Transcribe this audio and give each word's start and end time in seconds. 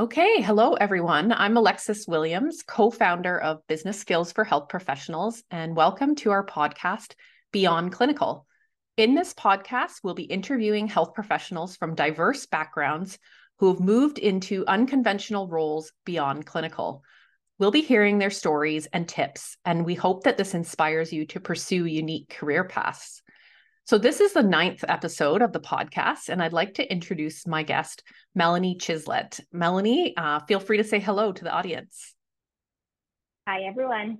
Okay, 0.00 0.40
hello 0.40 0.72
everyone. 0.76 1.30
I'm 1.30 1.58
Alexis 1.58 2.06
Williams, 2.08 2.62
co 2.62 2.90
founder 2.90 3.38
of 3.38 3.66
Business 3.66 3.98
Skills 3.98 4.32
for 4.32 4.44
Health 4.44 4.70
Professionals, 4.70 5.42
and 5.50 5.76
welcome 5.76 6.14
to 6.14 6.30
our 6.30 6.46
podcast, 6.46 7.12
Beyond 7.52 7.92
Clinical. 7.92 8.46
In 8.96 9.14
this 9.14 9.34
podcast, 9.34 9.96
we'll 10.02 10.14
be 10.14 10.22
interviewing 10.22 10.88
health 10.88 11.12
professionals 11.12 11.76
from 11.76 11.94
diverse 11.94 12.46
backgrounds 12.46 13.18
who 13.58 13.68
have 13.68 13.80
moved 13.80 14.18
into 14.18 14.64
unconventional 14.66 15.48
roles 15.48 15.92
beyond 16.06 16.46
clinical. 16.46 17.04
We'll 17.58 17.70
be 17.70 17.82
hearing 17.82 18.18
their 18.18 18.30
stories 18.30 18.86
and 18.94 19.06
tips, 19.06 19.58
and 19.66 19.84
we 19.84 19.96
hope 19.96 20.22
that 20.22 20.38
this 20.38 20.54
inspires 20.54 21.12
you 21.12 21.26
to 21.26 21.40
pursue 21.40 21.84
unique 21.84 22.30
career 22.30 22.64
paths. 22.64 23.20
So, 23.90 23.98
this 23.98 24.20
is 24.20 24.34
the 24.34 24.42
ninth 24.44 24.84
episode 24.86 25.42
of 25.42 25.52
the 25.52 25.58
podcast, 25.58 26.28
and 26.28 26.40
I'd 26.40 26.52
like 26.52 26.74
to 26.74 26.88
introduce 26.88 27.44
my 27.44 27.64
guest, 27.64 28.04
Melanie 28.36 28.76
Chislett. 28.78 29.40
Melanie, 29.52 30.16
uh, 30.16 30.38
feel 30.46 30.60
free 30.60 30.76
to 30.76 30.84
say 30.84 31.00
hello 31.00 31.32
to 31.32 31.42
the 31.42 31.50
audience. 31.50 32.14
Hi, 33.48 33.62
everyone. 33.62 34.18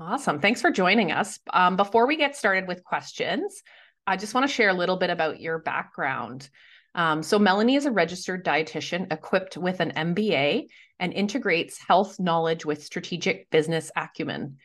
Awesome. 0.00 0.40
Thanks 0.40 0.60
for 0.60 0.72
joining 0.72 1.12
us. 1.12 1.38
Um, 1.52 1.76
before 1.76 2.08
we 2.08 2.16
get 2.16 2.34
started 2.34 2.66
with 2.66 2.82
questions, 2.82 3.62
I 4.04 4.16
just 4.16 4.34
want 4.34 4.48
to 4.48 4.52
share 4.52 4.70
a 4.70 4.74
little 4.74 4.96
bit 4.96 5.10
about 5.10 5.38
your 5.40 5.60
background. 5.60 6.50
Um, 6.96 7.22
so, 7.22 7.38
Melanie 7.38 7.76
is 7.76 7.86
a 7.86 7.92
registered 7.92 8.44
dietitian 8.44 9.12
equipped 9.12 9.56
with 9.56 9.78
an 9.78 9.92
MBA 9.92 10.66
and 10.98 11.12
integrates 11.12 11.78
health 11.78 12.18
knowledge 12.18 12.66
with 12.66 12.82
strategic 12.82 13.48
business 13.50 13.92
acumen. 13.94 14.56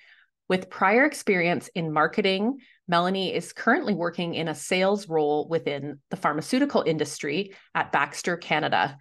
With 0.49 0.69
prior 0.69 1.05
experience 1.05 1.69
in 1.75 1.91
marketing, 1.91 2.59
Melanie 2.87 3.33
is 3.33 3.51
currently 3.51 3.93
working 3.93 4.33
in 4.33 4.47
a 4.47 4.55
sales 4.55 5.09
role 5.09 5.47
within 5.49 5.99
the 6.09 6.15
pharmaceutical 6.15 6.83
industry 6.85 7.53
at 7.75 7.91
Baxter 7.91 8.37
Canada. 8.37 8.97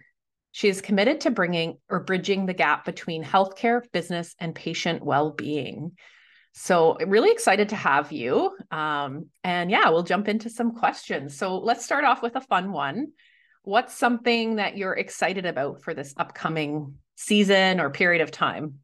She 0.51 0.67
is 0.67 0.81
committed 0.81 1.21
to 1.21 1.31
bringing 1.31 1.77
or 1.87 2.01
bridging 2.01 2.45
the 2.45 2.53
gap 2.53 2.83
between 2.83 3.23
healthcare, 3.23 3.81
business, 3.93 4.35
and 4.39 4.53
patient 4.53 5.05
well 5.05 5.31
being. 5.31 5.93
So, 6.53 6.97
really 7.05 7.31
excited 7.31 7.69
to 7.69 7.75
have 7.75 8.11
you. 8.11 8.57
Um, 8.71 9.27
and 9.43 9.69
yeah, 9.69 9.89
we'll 9.89 10.01
jump 10.03 10.27
into 10.27 10.49
some 10.49 10.73
questions. 10.73 11.37
So, 11.37 11.59
let's 11.59 11.85
start 11.85 12.03
off 12.03 12.23
with 12.23 12.35
a 12.35 12.41
fun 12.41 12.71
one. 12.71 13.09
What's 13.61 13.93
something 13.93 14.55
that 14.55 14.75
you're 14.75 14.95
excited 14.95 15.45
about 15.45 15.83
for 15.83 15.93
this 15.93 16.13
upcoming 16.17 16.95
season 17.15 17.79
or 17.79 17.91
period 17.91 18.21
of 18.21 18.31
time? 18.31 18.79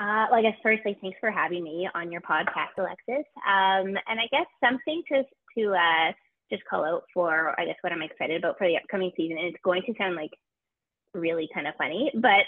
Uh, 0.00 0.40
guess 0.40 0.56
firstly, 0.62 0.96
thanks 1.02 1.18
for 1.20 1.30
having 1.30 1.62
me 1.62 1.86
on 1.94 2.10
your 2.10 2.22
podcast, 2.22 2.72
Alexis. 2.78 3.26
Um, 3.46 3.92
and 4.08 4.18
I 4.18 4.26
guess 4.30 4.46
something 4.64 5.02
to 5.12 5.22
to 5.58 5.74
uh, 5.74 6.12
just 6.50 6.62
call 6.64 6.84
out 6.86 7.02
for, 7.12 7.54
I 7.60 7.66
guess, 7.66 7.76
what 7.82 7.92
I'm 7.92 8.00
excited 8.02 8.38
about 8.38 8.56
for 8.56 8.66
the 8.66 8.78
upcoming 8.78 9.12
season. 9.14 9.36
And 9.36 9.48
it's 9.48 9.62
going 9.62 9.82
to 9.82 9.94
sound 9.98 10.16
like 10.16 10.30
really 11.12 11.48
kind 11.52 11.66
of 11.66 11.74
funny, 11.76 12.10
but 12.14 12.46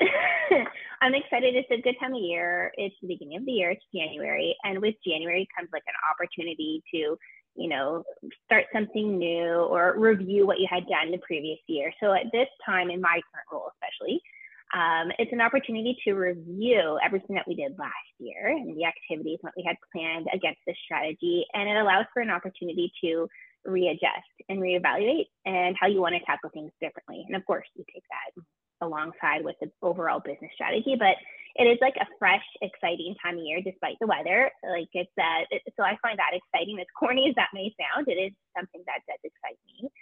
I'm 1.02 1.14
excited. 1.14 1.54
It's 1.54 1.68
a 1.70 1.82
good 1.82 1.96
time 2.00 2.14
of 2.14 2.22
year. 2.22 2.72
It's 2.78 2.94
the 3.02 3.08
beginning 3.08 3.36
of 3.36 3.44
the 3.44 3.52
year. 3.52 3.70
It's 3.72 3.84
January, 3.94 4.56
and 4.64 4.80
with 4.80 4.94
January 5.06 5.46
comes 5.54 5.68
like 5.74 5.82
an 5.86 5.94
opportunity 6.10 6.82
to, 6.94 7.18
you 7.56 7.68
know, 7.68 8.02
start 8.46 8.64
something 8.72 9.18
new 9.18 9.66
or 9.68 9.98
review 9.98 10.46
what 10.46 10.60
you 10.60 10.68
had 10.70 10.86
done 10.86 11.10
the 11.10 11.18
previous 11.18 11.58
year. 11.66 11.92
So 12.00 12.12
at 12.12 12.32
this 12.32 12.48
time 12.64 12.88
in 12.88 13.00
my 13.00 13.20
current 13.28 13.48
role, 13.52 13.70
especially 13.74 14.22
um, 14.72 15.12
it's 15.18 15.32
an 15.32 15.40
opportunity 15.40 15.96
to 16.04 16.14
review 16.14 16.98
everything 17.04 17.36
that 17.36 17.46
we 17.46 17.54
did 17.54 17.76
last 17.78 18.12
year 18.18 18.48
and 18.48 18.76
the 18.76 18.84
activities 18.84 19.38
that 19.42 19.52
we 19.56 19.64
had 19.66 19.76
planned 19.92 20.26
against 20.32 20.60
this 20.66 20.76
strategy. 20.84 21.44
And 21.52 21.68
it 21.68 21.76
allows 21.76 22.06
for 22.12 22.22
an 22.22 22.30
opportunity 22.30 22.90
to 23.04 23.28
readjust 23.64 24.32
and 24.48 24.60
reevaluate 24.60 25.28
and 25.44 25.76
how 25.78 25.86
you 25.86 26.00
want 26.00 26.14
to 26.14 26.24
tackle 26.24 26.50
things 26.50 26.72
differently. 26.80 27.24
And 27.26 27.36
of 27.36 27.44
course, 27.44 27.66
you 27.74 27.84
take 27.92 28.04
that 28.08 28.42
alongside 28.80 29.44
with 29.44 29.56
the 29.60 29.70
overall 29.82 30.20
business 30.20 30.50
strategy, 30.54 30.96
but 30.98 31.16
it 31.54 31.68
is 31.68 31.78
like 31.80 31.94
a 32.00 32.08
fresh, 32.18 32.44
exciting 32.62 33.14
time 33.22 33.36
of 33.36 33.44
year 33.44 33.60
despite 33.60 33.96
the 34.00 34.08
weather. 34.08 34.50
Like 34.64 34.88
it's 34.92 35.12
uh, 35.20 35.44
it, 35.50 35.62
so 35.76 35.84
I 35.84 36.00
find 36.00 36.18
that 36.18 36.32
exciting. 36.32 36.80
As 36.80 36.88
corny 36.98 37.28
as 37.28 37.36
that 37.36 37.52
may 37.52 37.68
sound, 37.76 38.08
it 38.08 38.16
is 38.16 38.32
something 38.56 38.82
that 38.88 39.04
does 39.04 39.20
excite 39.20 39.60
me. 39.68 39.92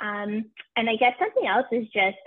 Um, 0.00 0.44
and 0.76 0.88
I 0.88 0.96
guess 0.96 1.16
something 1.18 1.48
else 1.48 1.66
is 1.72 1.88
just 1.88 2.20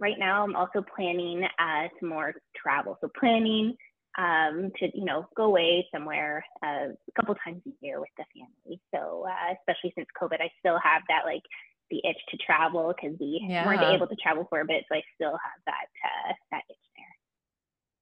right 0.00 0.18
now 0.18 0.42
I'm 0.42 0.56
also 0.56 0.82
planning 0.96 1.44
uh, 1.44 1.88
some 2.00 2.08
more 2.08 2.34
travel. 2.56 2.98
So 3.00 3.10
planning 3.18 3.76
um, 4.18 4.72
to 4.78 4.90
you 4.94 5.04
know 5.04 5.26
go 5.36 5.44
away 5.44 5.86
somewhere 5.94 6.44
uh, 6.64 6.88
a 6.88 7.12
couple 7.14 7.34
times 7.44 7.62
a 7.66 7.70
year 7.80 8.00
with 8.00 8.08
the 8.18 8.24
family. 8.34 8.80
So 8.92 9.26
uh, 9.28 9.54
especially 9.60 9.92
since 9.94 10.08
COVID, 10.20 10.40
I 10.40 10.50
still 10.58 10.78
have 10.82 11.02
that 11.08 11.22
like 11.24 11.42
the 11.90 11.98
itch 11.98 12.18
to 12.30 12.36
travel 12.38 12.92
because 12.94 13.16
we 13.20 13.46
yeah. 13.48 13.66
weren't 13.66 13.82
able 13.82 14.06
to 14.06 14.16
travel 14.16 14.46
for 14.48 14.60
a 14.60 14.64
bit, 14.64 14.84
so 14.88 14.96
I 14.96 15.02
still 15.14 15.32
have 15.32 15.60
that 15.66 15.86
uh, 16.04 16.32
that 16.50 16.62
itch 16.68 16.76
there. 16.96 17.06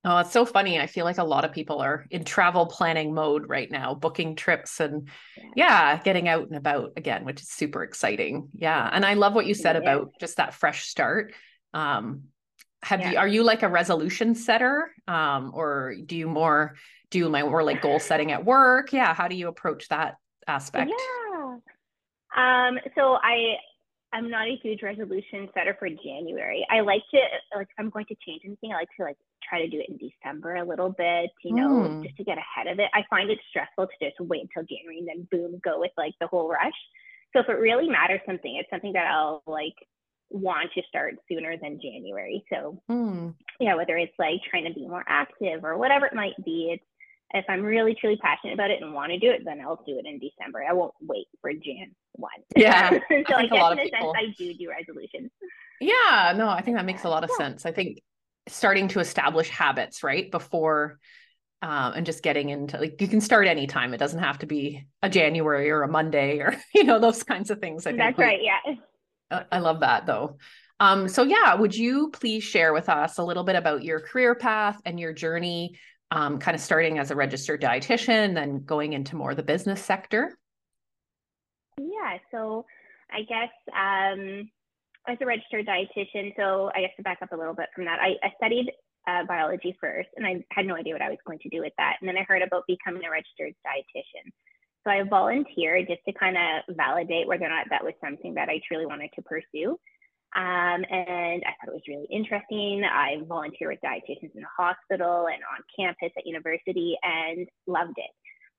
Oh, 0.05 0.19
it's 0.19 0.33
so 0.33 0.47
funny. 0.47 0.79
I 0.79 0.87
feel 0.87 1.05
like 1.05 1.19
a 1.19 1.25
lot 1.25 1.45
of 1.45 1.53
people 1.53 1.81
are 1.81 2.07
in 2.11 2.25
travel 2.25 2.67
planning 2.67 3.13
mode 3.13 3.49
right 3.49 3.71
now, 3.71 3.95
booking 3.95 4.37
trips 4.37 4.81
and 4.81 5.09
yeah, 5.37 5.93
yeah 5.95 6.03
getting 6.03 6.29
out 6.29 6.47
and 6.47 6.57
about 6.57 6.93
again, 6.97 7.25
which 7.25 7.43
is 7.43 7.49
super 7.49 7.83
exciting. 7.83 8.49
Yeah. 8.55 8.89
And 8.91 9.05
I 9.05 9.15
love 9.15 9.35
what 9.35 9.47
you 9.47 9.55
said 9.55 9.75
yeah. 9.77 9.83
about 9.83 10.13
just 10.21 10.37
that 10.37 10.55
fresh 10.55 10.87
start 10.87 11.35
um 11.75 12.25
have 12.83 13.01
yeah. 13.01 13.11
you 13.11 13.19
are 13.19 13.29
you 13.29 13.43
like 13.43 13.63
a 13.63 13.69
resolution 13.69 14.35
setter? 14.35 14.91
Um 15.07 15.51
or 15.55 15.95
do 16.05 16.17
you 16.17 16.29
more 16.29 16.77
do 17.11 17.29
my 17.29 17.43
more 17.43 17.63
like 17.63 17.83
goal 17.83 17.99
setting 17.99 18.33
at 18.33 18.45
work? 18.45 18.93
Yeah 18.93 19.15
how 19.15 19.29
do 19.29 19.37
you 19.37 19.49
approach 19.49 19.89
that 19.89 20.17
aspect? 20.47 20.91
Yeah. 20.91 21.57
Um 22.37 22.79
so 22.95 23.19
i 23.23 23.57
i'm 24.13 24.31
not 24.31 24.47
a 24.47 24.57
huge 24.63 24.83
resolution 24.83 25.49
setter 25.55 25.77
for 25.79 25.89
january. 25.89 26.67
I 26.71 26.81
like 26.81 27.03
to 27.13 27.21
like 27.57 27.69
if 27.69 27.75
i'm 27.79 27.91
going 27.91 28.07
to 28.07 28.17
change 28.27 28.43
anything. 28.45 28.73
I 28.73 28.77
like 28.77 28.89
to 28.99 29.05
like 29.05 29.17
try 29.49 29.61
to 29.63 29.69
do 29.69 29.81
it 29.81 29.89
in 29.89 29.99
december 29.99 30.57
a 30.57 30.65
little 30.65 30.91
bit 30.91 31.31
you 31.43 31.55
know 31.55 31.69
mm. 31.69 32.03
just 32.05 32.17
to 32.17 32.25
get 32.25 32.39
ahead 32.39 32.73
of 32.73 32.79
it. 32.79 32.91
I 32.95 33.03
find 33.11 33.29
it 33.31 33.39
stressful 33.51 33.87
to 33.87 34.07
just 34.07 34.21
wait 34.21 34.43
until 34.43 34.67
january 34.69 34.99
and 34.99 35.09
then 35.09 35.29
boom 35.31 35.61
go 35.65 35.81
with 35.81 35.93
like 35.97 36.15
the 36.21 36.27
whole 36.29 36.49
rush. 36.49 36.73
So 37.35 37.41
if 37.41 37.49
it 37.49 37.59
really 37.59 37.89
matters 37.89 38.21
something 38.25 38.57
it's 38.57 38.71
something 38.71 38.93
that 38.93 39.07
i'll 39.07 39.43
like 39.47 39.75
want 40.31 40.71
to 40.75 40.83
start 40.89 41.15
sooner 41.31 41.57
than 41.61 41.81
January. 41.81 42.45
So, 42.53 42.83
mm. 42.91 43.35
yeah, 43.61 43.75
whether 43.75 43.97
it's 43.97 44.13
like 44.19 44.41
trying 44.49 44.65
to 44.65 44.75
be 44.75 44.87
more 44.87 45.05
active 45.07 45.65
or 45.65 45.77
whatever 45.79 46.07
it 46.07 46.15
might 46.15 46.37
be, 46.45 46.71
it's 46.73 46.85
if 47.35 47.45
I'm 47.49 47.63
really 47.63 47.95
truly 47.95 48.17
passionate 48.17 48.55
about 48.55 48.71
it 48.71 48.81
and 48.81 48.95
want 48.95 49.13
to 49.13 49.19
do 49.19 49.31
it, 49.31 49.43
then 49.45 49.61
I'll 49.61 49.83
do 49.87 49.99
it 49.99 50.07
in 50.07 50.19
December. 50.19 50.65
I 50.69 50.73
won't 50.73 50.95
wait 51.01 51.27
for 51.41 51.53
Jan 51.53 51.95
one. 52.15 52.31
Yeah. 52.57 52.91
so 52.91 52.97
I, 53.35 53.41
I 53.41 53.47
guess 53.47 53.73
in 53.73 53.79
a 53.79 53.83
people... 53.83 54.15
sense, 54.15 54.31
I 54.31 54.35
do 54.37 54.55
do 54.55 54.71
resolutions. 54.71 55.31
Yeah, 55.81 56.35
no, 56.37 56.49
I 56.49 56.63
think 56.63 56.77
that 56.77 56.87
makes 56.87 57.05
a 57.05 57.09
lot 57.09 57.25
of 57.25 57.31
yeah. 57.31 57.45
sense. 57.45 57.67
I 57.67 57.73
think 57.73 58.01
starting 58.49 58.89
to 58.89 59.01
establish 59.01 59.51
habits 59.51 60.03
right 60.03 60.31
before 60.31 60.99
um, 61.61 61.93
and 61.95 62.07
just 62.07 62.23
getting 62.23 62.49
into 62.49 62.79
like 62.79 63.01
you 63.01 63.09
can 63.09 63.21
start 63.21 63.47
anytime. 63.47 63.93
It 63.93 63.99
doesn't 63.99 64.21
have 64.21 64.39
to 64.39 64.47
be 64.47 64.87
a 65.03 65.09
January 65.09 65.71
or 65.71 65.83
a 65.83 65.89
Monday 65.89 66.39
or 66.39 66.57
you 66.75 66.85
know 66.85 66.99
those 66.99 67.23
kinds 67.23 67.51
of 67.51 67.59
things. 67.59 67.87
I 67.87 67.93
That's 67.93 68.17
we, 68.17 68.25
right. 68.25 68.41
Yeah. 68.43 68.75
I 69.31 69.59
love 69.59 69.81
that 69.81 70.07
though. 70.07 70.39
Um, 70.81 71.09
so 71.09 71.25
yeah, 71.25 71.55
would 71.55 71.75
you 71.75 72.11
please 72.11 72.45
share 72.45 72.73
with 72.73 72.89
us 72.89 73.19
a 73.19 73.25
little 73.25 73.45
bit 73.45 73.57
about 73.57 73.83
your 73.83 74.01
career 74.01 74.35
path 74.35 74.81
and 74.85 74.99
your 74.99 75.13
journey, 75.13 75.79
um, 76.11 76.39
kind 76.39 76.55
of 76.55 76.61
starting 76.61 76.99
as 76.99 77.11
a 77.11 77.17
registered 77.17 77.61
dietitian, 77.61 78.35
then 78.35 78.65
going 78.65 78.93
into 78.93 79.17
more 79.17 79.35
the 79.35 79.43
business 79.43 79.83
sector? 79.83 80.39
Yeah, 81.79 82.19
so 82.31 82.65
I 83.11 83.23
guess 83.23 83.51
um, 83.75 84.51
as 85.09 85.19
a 85.21 85.27
registered 85.27 85.67
dietitian, 85.67 86.35
so 86.37 86.71
I 86.75 86.83
guess 86.83 86.91
to 86.97 87.03
back 87.03 87.19
up 87.23 87.33
a 87.33 87.37
little 87.37 87.55
bit 87.55 87.69
from 87.75 87.85
that, 87.87 87.99
I, 88.01 88.15
I 88.25 88.33
studied 88.37 88.71
uh, 89.09 89.25
biology 89.27 89.77
first, 89.81 90.09
and 90.17 90.27
I 90.27 90.45
had 90.53 90.67
no 90.67 90.77
idea 90.77 90.93
what 90.93 91.03
I 91.03 91.09
was 91.09 91.19
going 91.27 91.39
to 91.41 91.49
do 91.49 91.61
with 91.61 91.73
that. 91.79 91.97
And 92.01 92.09
then 92.09 92.17
I 92.17 92.23
heard 92.23 92.43
about 92.43 92.65
becoming 92.69 93.03
a 93.05 93.11
registered 93.11 93.55
dietitian. 93.67 94.31
So 94.85 94.91
I 94.91 95.03
volunteered 95.03 95.89
just 95.89 96.01
to 96.07 96.13
kind 96.13 96.37
of 96.37 96.77
validate 96.77 97.27
whether 97.27 97.45
or 97.45 97.49
not 97.49 97.67
that 97.71 97.85
was 97.85 97.95
something 98.03 98.35
that 98.35 98.49
I 98.49 98.61
truly 98.67 98.87
wanted 98.87 99.11
to 99.17 99.23
pursue. 99.23 99.79
Um, 100.37 100.85
and 100.91 101.43
I 101.43 101.53
thought 101.57 101.69
it 101.69 101.75
was 101.75 101.89
really 101.89 102.07
interesting. 102.11 102.85
I 102.85 103.17
volunteered 103.27 103.73
with 103.73 103.81
dietitians 103.81 104.35
in 104.35 104.43
the 104.43 104.57
hospital 104.57 105.27
and 105.27 105.43
on 105.43 105.65
campus 105.75 106.13
at 106.17 106.27
university 106.27 106.97
and 107.03 107.49
loved 107.67 107.97
it. 107.97 108.11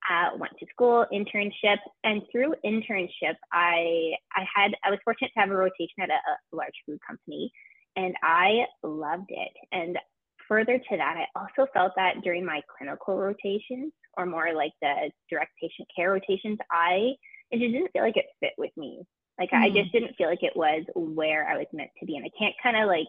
Uh, 0.09 0.37
went 0.37 0.53
to 0.57 0.65
school, 0.71 1.05
internship, 1.13 1.77
and 2.03 2.21
through 2.31 2.55
internship, 2.65 3.35
I 3.51 4.13
I 4.33 4.45
had 4.55 4.71
I 4.85 4.89
was 4.89 4.99
fortunate 5.03 5.31
to 5.33 5.39
have 5.41 5.51
a 5.51 5.55
rotation 5.55 6.01
at 6.01 6.09
a, 6.09 6.13
a 6.13 6.55
large 6.55 6.73
food 6.85 6.99
company, 7.05 7.51
and 7.97 8.15
I 8.23 8.63
loved 8.81 9.29
it. 9.29 9.51
And 9.73 9.99
further 10.47 10.79
to 10.79 10.97
that, 10.97 11.17
I 11.17 11.39
also 11.39 11.69
felt 11.73 11.91
that 11.97 12.21
during 12.23 12.45
my 12.45 12.61
clinical 12.77 13.17
rotations, 13.17 13.91
or 14.19 14.25
more 14.25 14.53
like 14.53 14.73
the 14.81 15.11
direct 15.29 15.51
patient 15.61 15.87
care 15.95 16.11
rotations, 16.11 16.57
I 16.71 17.13
it 17.51 17.59
just 17.59 17.71
didn't 17.71 17.91
feel 17.93 18.03
like 18.03 18.17
it 18.17 18.25
fit 18.39 18.53
with 18.57 18.71
me. 18.77 19.01
Like 19.39 19.51
mm-hmm. 19.51 19.63
I 19.63 19.69
just 19.69 19.91
didn't 19.91 20.15
feel 20.17 20.27
like 20.27 20.43
it 20.43 20.55
was 20.55 20.83
where 20.93 21.47
I 21.47 21.57
was 21.57 21.67
meant 21.73 21.91
to 21.99 22.05
be, 22.05 22.17
and 22.17 22.25
I 22.25 22.31
can't 22.37 22.55
kind 22.61 22.77
of 22.77 22.87
like 22.87 23.07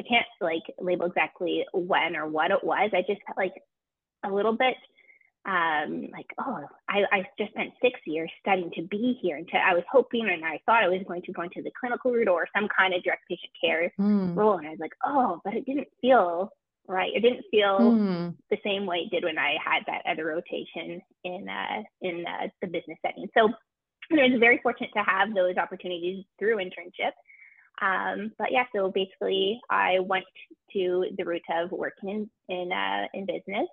I 0.00 0.04
can't 0.08 0.26
like 0.40 0.62
label 0.80 1.06
exactly 1.06 1.66
when 1.74 2.16
or 2.16 2.28
what 2.28 2.52
it 2.52 2.62
was. 2.62 2.90
I 2.94 3.00
just 3.00 3.20
felt 3.26 3.36
like 3.36 3.54
a 4.24 4.30
little 4.30 4.56
bit 4.56 4.76
um, 5.46 6.08
like, 6.12 6.26
oh, 6.38 6.60
I, 6.88 7.04
I 7.10 7.24
just 7.38 7.52
spent 7.52 7.72
six 7.80 7.98
years 8.06 8.30
studying 8.40 8.70
to 8.74 8.82
be 8.82 9.18
here. 9.22 9.36
And 9.36 9.48
to, 9.48 9.56
I 9.56 9.72
was 9.72 9.84
hoping 9.90 10.28
and 10.28 10.44
I 10.44 10.60
thought 10.66 10.82
I 10.82 10.88
was 10.88 11.02
going 11.08 11.22
to 11.22 11.32
go 11.32 11.42
into 11.42 11.62
the 11.62 11.70
clinical 11.78 12.12
route 12.12 12.28
or 12.28 12.46
some 12.54 12.68
kind 12.76 12.94
of 12.94 13.02
direct 13.02 13.22
patient 13.28 13.52
care 13.62 13.92
mm. 13.98 14.36
role. 14.36 14.58
And 14.58 14.66
I 14.66 14.70
was 14.70 14.80
like, 14.80 14.92
oh, 15.04 15.40
but 15.44 15.54
it 15.54 15.64
didn't 15.64 15.88
feel 16.00 16.50
right. 16.88 17.12
It 17.14 17.20
didn't 17.20 17.44
feel 17.50 17.78
mm. 17.78 18.34
the 18.50 18.58
same 18.64 18.86
way 18.86 18.98
it 18.98 19.10
did 19.10 19.24
when 19.24 19.38
I 19.38 19.56
had 19.64 19.82
that 19.86 20.02
other 20.10 20.26
rotation 20.26 21.00
in, 21.24 21.48
uh, 21.48 21.82
in 22.00 22.24
uh, 22.26 22.48
the 22.62 22.68
business 22.68 22.98
setting. 23.04 23.28
So 23.36 23.48
I 24.12 24.28
was 24.28 24.40
very 24.40 24.58
fortunate 24.62 24.90
to 24.96 25.02
have 25.02 25.34
those 25.34 25.56
opportunities 25.56 26.24
through 26.38 26.56
internship. 26.56 27.12
Um, 27.80 28.32
but 28.38 28.50
yeah, 28.50 28.64
so 28.74 28.90
basically 28.90 29.60
I 29.70 30.00
went 30.00 30.24
to 30.72 31.06
the 31.16 31.24
route 31.24 31.42
of 31.54 31.70
working 31.70 32.08
in, 32.08 32.30
in, 32.54 32.72
uh, 32.72 33.06
in 33.14 33.26
business 33.26 33.68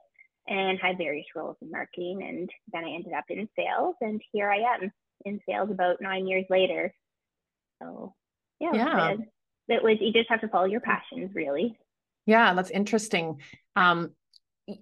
and 0.48 0.78
had 0.80 0.98
various 0.98 1.26
roles 1.36 1.58
in 1.62 1.72
marketing. 1.72 2.24
And 2.28 2.50
then 2.72 2.84
I 2.84 2.94
ended 2.94 3.14
up 3.14 3.26
in 3.30 3.50
sales, 3.58 3.96
and 4.02 4.22
here 4.32 4.50
I 4.50 4.58
am 4.76 4.92
in 5.26 5.40
sales 5.48 5.72
about 5.72 6.02
nine 6.02 6.28
years 6.28 6.46
later. 6.50 6.94
So 7.82 8.14
yeah, 8.60 8.72
yeah. 8.74 9.10
It, 9.12 9.20
it 9.68 9.84
was 9.84 9.98
you 10.00 10.14
just 10.14 10.30
have 10.30 10.42
to 10.42 10.48
follow 10.48 10.66
your 10.66 10.82
passions, 10.82 11.32
really. 11.34 11.78
Yeah, 12.26 12.54
that's 12.54 12.70
interesting. 12.70 13.42
Um, 13.76 14.12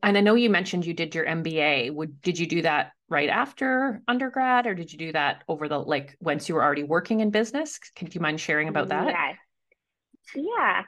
and 0.01 0.17
I 0.17 0.21
know 0.21 0.35
you 0.35 0.49
mentioned 0.49 0.85
you 0.85 0.93
did 0.93 1.13
your 1.13 1.25
MBA. 1.25 1.93
Would 1.93 2.21
did 2.21 2.39
you 2.39 2.47
do 2.47 2.61
that 2.61 2.91
right 3.09 3.29
after 3.29 4.01
undergrad, 4.07 4.65
or 4.65 4.73
did 4.73 4.91
you 4.91 4.97
do 4.97 5.11
that 5.11 5.43
over 5.47 5.67
the 5.67 5.77
like 5.77 6.15
once 6.21 6.47
you 6.47 6.55
were 6.55 6.63
already 6.63 6.83
working 6.83 7.19
in 7.19 7.31
business? 7.31 7.79
Can 7.95 8.09
you 8.11 8.21
mind 8.21 8.39
sharing 8.39 8.69
about 8.69 8.89
that? 8.89 9.07
Yeah. 9.07 9.33
Yeah. 10.35 10.83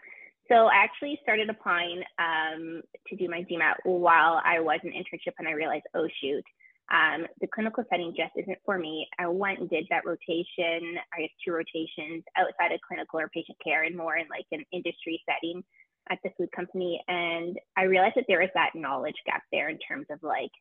So 0.50 0.68
I 0.68 0.84
actually 0.84 1.20
started 1.24 1.50
applying 1.50 2.04
um, 2.20 2.82
to 3.08 3.16
do 3.16 3.28
my 3.28 3.44
GMAT 3.44 3.76
while 3.84 4.42
I 4.46 4.60
was 4.60 4.80
in 4.84 4.92
internship, 4.92 5.34
and 5.40 5.48
I 5.48 5.52
realized, 5.52 5.86
oh 5.96 6.08
shoot, 6.22 6.44
um, 6.92 7.26
the 7.42 7.48
clinical 7.48 7.84
setting 7.90 8.14
just 8.16 8.32
isn't 8.38 8.60
for 8.64 8.78
me. 8.78 9.08
I 9.18 9.28
went 9.28 9.60
and 9.60 9.70
did 9.70 9.88
that 9.90 10.06
rotation, 10.06 10.98
I 11.14 11.22
guess 11.22 11.32
two 11.44 11.52
rotations 11.52 12.24
outside 12.38 12.72
of 12.72 12.80
clinical 12.88 13.20
or 13.20 13.28
patient 13.30 13.58
care, 13.64 13.84
and 13.84 13.98
more 13.98 14.18
in 14.18 14.28
like 14.30 14.46
an 14.52 14.64
industry 14.72 15.22
setting 15.28 15.64
at 16.10 16.20
the 16.24 16.30
food 16.38 16.52
company, 16.52 17.02
and 17.08 17.58
I 17.78 17.84
realized 17.84 18.16
that 18.16 18.26
there 18.28 18.40
was 18.40 18.50
that 18.54 18.72
knowledge 18.76 19.16
gap 19.26 19.44
there 19.52 19.70
in 19.70 19.80
terms 19.80 20.08
of 20.10 20.20
like 20.22 20.52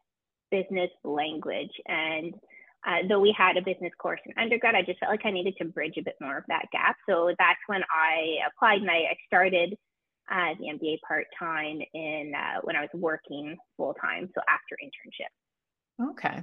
business 0.50 0.91
language 1.05 1.73
and 1.87 2.35
uh, 2.87 2.99
though 3.08 3.20
we 3.20 3.35
had 3.37 3.56
a 3.56 3.62
business 3.62 3.93
course 3.99 4.20
in 4.26 4.32
undergrad, 4.41 4.75
I 4.75 4.82
just 4.82 5.00
felt 5.00 5.11
like 5.11 5.25
I 5.25 5.31
needed 5.31 5.56
to 5.58 5.64
bridge 5.64 5.94
a 5.99 6.02
bit 6.02 6.17
more 6.20 6.37
of 6.37 6.44
that 6.49 6.67
gap. 6.70 6.96
So 7.08 7.35
that's 7.38 7.58
when 7.67 7.82
I 7.91 8.37
applied 8.46 8.82
and 8.82 8.91
I, 8.91 9.08
I 9.11 9.17
started 9.26 9.75
uh, 10.31 10.55
the 10.58 10.67
MBA 10.67 10.99
part 11.06 11.26
time 11.38 11.81
in 11.94 12.32
uh, 12.37 12.61
when 12.62 12.76
I 12.76 12.82
was 12.82 12.91
working 12.94 13.56
full 13.76 13.94
time, 13.94 14.29
so 14.35 14.41
after 14.49 14.76
internship. 14.82 16.11
Okay. 16.11 16.43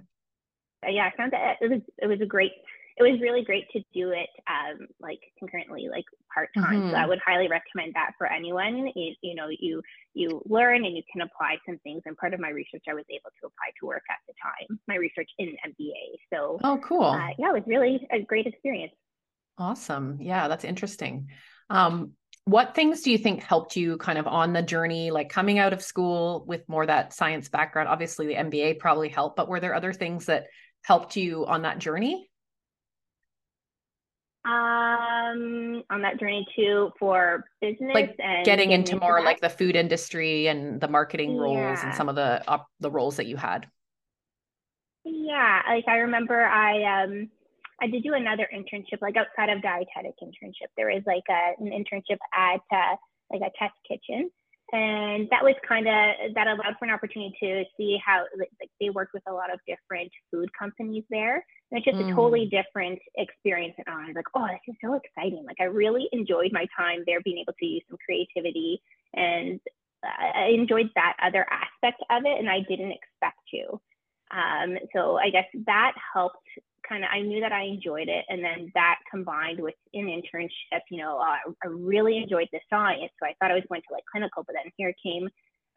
Yeah, 0.88 1.10
I 1.12 1.16
found 1.16 1.34
that 1.34 1.58
it 1.62 1.70
was 1.70 1.82
it 1.98 2.08
was 2.08 2.22
a 2.22 2.26
great 2.26 2.54
it 3.04 3.12
was 3.12 3.22
really 3.22 3.44
great 3.44 3.70
to 3.72 3.80
do 3.94 4.12
it 4.12 4.30
um, 4.48 4.88
like 5.00 5.20
concurrently, 5.40 5.88
like 5.90 6.06
part 6.34 6.50
time. 6.56 6.82
Mm-hmm. 6.82 6.92
So 6.92 6.96
I 6.96 7.06
would 7.06 7.20
highly 7.26 7.48
recommend 7.48 7.94
that 7.96 8.12
for 8.18 8.28
anyone. 8.28 8.92
You, 8.96 9.14
you 9.22 9.36
know, 9.36 9.48
you 9.50 9.82
you 10.14 10.42
learn 10.46 10.86
and 10.86 10.96
you 10.96 11.04
can 11.12 11.22
apply 11.22 11.58
some 11.66 11.78
things. 11.80 12.02
And 12.06 12.18
part 12.18 12.34
of 12.34 12.40
my 12.40 12.50
research, 12.50 12.84
I 12.90 12.94
was 12.94 13.06
able 13.10 13.32
to 13.42 13.48
apply 13.48 13.72
to 13.80 13.86
work 13.86 14.04
at 14.10 14.18
the 14.28 14.34
time. 14.42 14.80
My 14.88 14.96
research 14.96 15.30
in 15.38 15.50
MBA. 15.68 16.20
So 16.34 16.60
oh, 16.64 16.80
cool. 16.84 17.04
Uh, 17.04 17.30
yeah, 17.38 17.50
it 17.50 17.54
was 17.54 17.64
really 17.68 18.08
a 18.12 18.22
great 18.22 18.48
experience. 18.48 18.94
Awesome. 19.58 20.18
Yeah, 20.20 20.48
that's 20.48 20.64
interesting. 20.64 21.28
Um, 21.70 22.14
what 22.46 22.74
things 22.74 23.02
do 23.02 23.12
you 23.12 23.18
think 23.18 23.44
helped 23.44 23.76
you 23.76 23.98
kind 23.98 24.18
of 24.18 24.26
on 24.26 24.54
the 24.54 24.64
journey, 24.64 25.12
like 25.12 25.30
coming 25.30 25.60
out 25.60 25.74
of 25.74 25.82
school 25.82 26.44
with 26.48 26.68
more 26.68 26.86
that 26.86 27.14
science 27.14 27.50
background? 27.50 27.88
Obviously, 27.88 28.28
the 28.28 28.36
MBA 28.36 28.80
probably 28.80 29.10
helped, 29.10 29.36
but 29.36 29.48
were 29.48 29.60
there 29.60 29.76
other 29.76 29.94
things 29.94 30.26
that 30.26 30.48
helped 30.84 31.16
you 31.16 31.46
on 31.46 31.62
that 31.62 31.78
journey? 31.78 32.31
Um 34.44 35.84
on 35.92 36.02
that 36.02 36.20
journey 36.20 36.48
too 36.56 36.92
for 37.00 37.46
business 37.62 37.92
like 37.94 38.16
and 38.18 38.44
getting 38.44 38.72
into 38.72 39.00
more 39.00 39.20
that. 39.20 39.26
like 39.26 39.40
the 39.40 39.50
food 39.50 39.76
industry 39.76 40.48
and 40.48 40.82
the 40.82 40.88
marketing 40.88 41.36
yeah. 41.36 41.42
roles 41.42 41.80
and 41.84 41.94
some 41.94 42.10
of 42.10 42.16
the 42.16 42.42
up 42.50 42.68
the 42.80 42.90
roles 42.90 43.18
that 43.18 43.28
you 43.28 43.38
had 43.38 43.68
yeah 45.06 45.62
like 45.70 45.84
i 45.88 45.98
remember 45.98 46.44
i 46.44 47.04
um 47.04 47.30
i 47.82 47.88
did 47.88 48.02
do 48.02 48.16
another 48.16 48.48
internship 48.52 49.00
like 49.00 49.16
outside 49.16 49.56
of 49.56 49.62
dietetic 49.62 50.16
internship 50.24 50.70
there 50.76 50.88
was 50.88 51.04
like 51.06 51.24
a, 51.30 51.64
an 51.64 51.70
internship 51.70 52.18
at 52.34 52.62
uh, 52.72 52.96
like 53.32 53.42
a 53.42 53.52
test 53.60 53.76
kitchen 53.88 54.32
and 54.74 55.28
that 55.32 55.44
was 55.44 55.56
kind 55.68 55.88
of 55.88 56.34
that 56.34 56.48
allowed 56.48 56.76
for 56.80 56.86
an 56.86 56.92
opportunity 56.92 57.36
to 57.42 57.64
see 57.76 58.00
how 58.04 58.24
like, 58.38 58.50
they 58.80 58.90
worked 58.90 59.14
with 59.14 59.24
a 59.28 59.34
lot 59.34 59.54
of 59.54 59.60
different 59.68 60.12
food 60.32 60.50
companies 60.58 61.04
there 61.10 61.46
and 61.72 61.78
it's 61.78 61.86
just 61.86 61.98
mm. 61.98 62.12
a 62.12 62.16
totally 62.16 62.46
mm. 62.46 62.52
different 62.52 63.00
experience 63.16 63.74
and 63.78 63.88
i 63.90 64.08
was 64.08 64.16
like 64.16 64.26
oh 64.36 64.48
this 64.48 64.74
is 64.74 64.76
so 64.84 64.94
exciting 64.94 65.44
like 65.46 65.58
i 65.60 65.66
really 65.66 66.08
enjoyed 66.12 66.52
my 66.52 66.66
time 66.78 67.04
there 67.06 67.22
being 67.22 67.40
able 67.40 67.54
to 67.60 67.66
use 67.66 67.84
some 67.90 67.98
creativity 68.06 68.82
and 69.14 69.60
i 70.04 70.50
enjoyed 70.54 70.90
that 70.96 71.16
other 71.22 71.46
aspect 71.52 72.02
of 72.10 72.24
it 72.26 72.40
and 72.40 72.50
i 72.50 72.60
didn't 72.70 72.92
expect 72.92 73.40
to 73.50 73.80
um, 74.32 74.78
so 74.96 75.18
i 75.18 75.30
guess 75.30 75.46
that 75.66 75.94
helped 76.14 76.38
kind 76.88 77.04
of 77.04 77.10
I 77.12 77.22
knew 77.22 77.40
that 77.42 77.52
I 77.52 77.64
enjoyed 77.64 78.10
it, 78.10 78.26
and 78.30 78.44
then 78.44 78.72
that 78.76 79.00
combined 79.10 79.60
with 79.60 79.76
an 79.94 80.06
internship, 80.06 80.82
you 80.90 80.98
know, 80.98 81.18
uh, 81.18 81.52
I 81.64 81.68
really 81.68 82.18
enjoyed 82.18 82.48
the 82.52 82.60
science, 82.70 83.12
so 83.20 83.28
I 83.28 83.34
thought 83.40 83.52
I 83.52 83.56
was 83.56 83.64
going 83.70 83.82
to 83.82 83.94
like 83.94 84.04
clinical, 84.12 84.44
but 84.46 84.56
then 84.56 84.72
here 84.78 84.94
came 85.02 85.30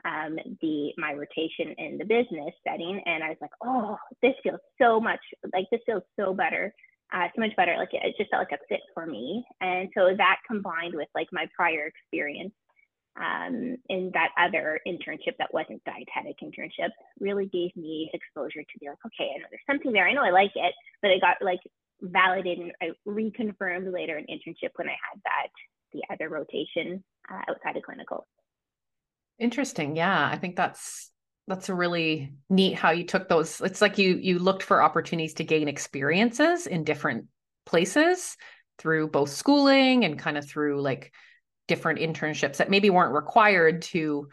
um, 0.04 0.36
the 0.60 0.92
my 0.98 1.12
rotation 1.12 1.74
in 1.78 1.98
the 1.98 2.04
business 2.04 2.54
setting, 2.66 3.00
and 3.06 3.24
I 3.24 3.28
was 3.28 3.38
like, 3.40 3.50
oh, 3.64 3.96
this 4.22 4.34
feels 4.42 4.60
so 4.80 5.00
much 5.00 5.20
like 5.52 5.66
this 5.70 5.80
feels 5.86 6.02
so 6.18 6.34
better, 6.34 6.74
uh, 7.12 7.26
so 7.34 7.40
much 7.40 7.56
better. 7.56 7.76
Like 7.78 7.94
it, 7.94 8.02
it 8.04 8.14
just 8.18 8.30
felt 8.30 8.42
like 8.42 8.58
a 8.58 8.64
fit 8.68 8.80
for 8.92 9.06
me, 9.06 9.44
and 9.60 9.88
so 9.96 10.14
that 10.16 10.36
combined 10.46 10.94
with 10.94 11.08
like 11.14 11.28
my 11.32 11.46
prior 11.56 11.86
experience 11.86 12.52
um, 13.20 13.76
in 13.88 14.11
that 14.14 14.31
other 14.38 14.81
internship 14.87 15.37
that 15.38 15.52
wasn't 15.52 15.82
dietetic 15.84 16.37
internship 16.43 16.90
really 17.20 17.46
gave 17.46 17.75
me 17.76 18.11
exposure 18.12 18.62
to 18.62 18.78
be 18.81 18.88
like, 18.88 18.99
okay, 19.06 19.31
I 19.34 19.38
know 19.38 19.46
there's 19.50 19.62
something 19.66 19.93
there. 19.93 20.06
I 20.08 20.12
know 20.12 20.25
I 20.25 20.31
like 20.31 20.52
it, 20.55 20.75
but 21.00 21.11
it 21.11 21.20
got 21.20 21.37
like 21.40 21.61
validated 22.00 22.58
and 22.58 22.72
I 22.82 22.90
reconfirmed 23.08 23.93
later 23.93 24.19
in 24.19 24.25
internship 24.25 24.70
when 24.76 24.88
I 24.88 24.96
had 25.11 25.20
that 25.25 25.49
the 25.93 26.02
other 26.12 26.28
rotation 26.28 27.05
uh, 27.31 27.40
outside 27.49 27.76
of 27.76 27.82
clinical. 27.84 28.26
Interesting. 29.38 29.96
Yeah, 29.96 30.28
I 30.31 30.37
think 30.37 30.56
that's 30.56 31.10
that's 31.46 31.69
really 31.69 32.34
neat 32.49 32.75
how 32.75 32.90
you 32.90 33.05
took 33.05 33.28
those. 33.28 33.60
It's 33.60 33.81
like 33.81 33.99
you 33.99 34.17
you 34.17 34.38
looked 34.38 34.62
for 34.62 34.82
opportunities 34.82 35.34
to 35.34 35.44
gain 35.44 35.69
experiences 35.69 36.67
in 36.67 36.84
different 36.84 37.26
places 37.67 38.37
through 38.78 39.08
both 39.08 39.31
schooling 39.31 40.05
and 40.05 40.19
kind 40.19 40.37
of 40.37 40.49
through 40.49 40.81
like 40.81 41.12
different 41.66 41.99
internships 41.99 42.58
that 42.58 42.70
maybe 42.70 42.90
weren't 42.90 43.14
required 43.14 43.82
to 43.82 44.29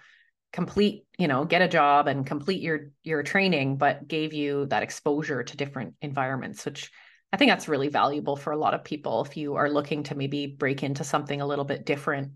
complete 0.51 1.05
you 1.17 1.27
know 1.27 1.45
get 1.45 1.61
a 1.61 1.67
job 1.67 2.07
and 2.07 2.25
complete 2.25 2.61
your 2.61 2.89
your 3.03 3.23
training 3.23 3.77
but 3.77 4.07
gave 4.07 4.33
you 4.33 4.65
that 4.65 4.83
exposure 4.83 5.43
to 5.43 5.55
different 5.55 5.93
environments 6.01 6.65
which 6.65 6.91
i 7.31 7.37
think 7.37 7.49
that's 7.49 7.69
really 7.69 7.87
valuable 7.87 8.35
for 8.35 8.51
a 8.51 8.57
lot 8.57 8.73
of 8.73 8.83
people 8.83 9.23
if 9.23 9.37
you 9.37 9.55
are 9.55 9.69
looking 9.69 10.03
to 10.03 10.15
maybe 10.15 10.47
break 10.47 10.83
into 10.83 11.03
something 11.05 11.39
a 11.39 11.47
little 11.47 11.63
bit 11.63 11.85
different 11.85 12.33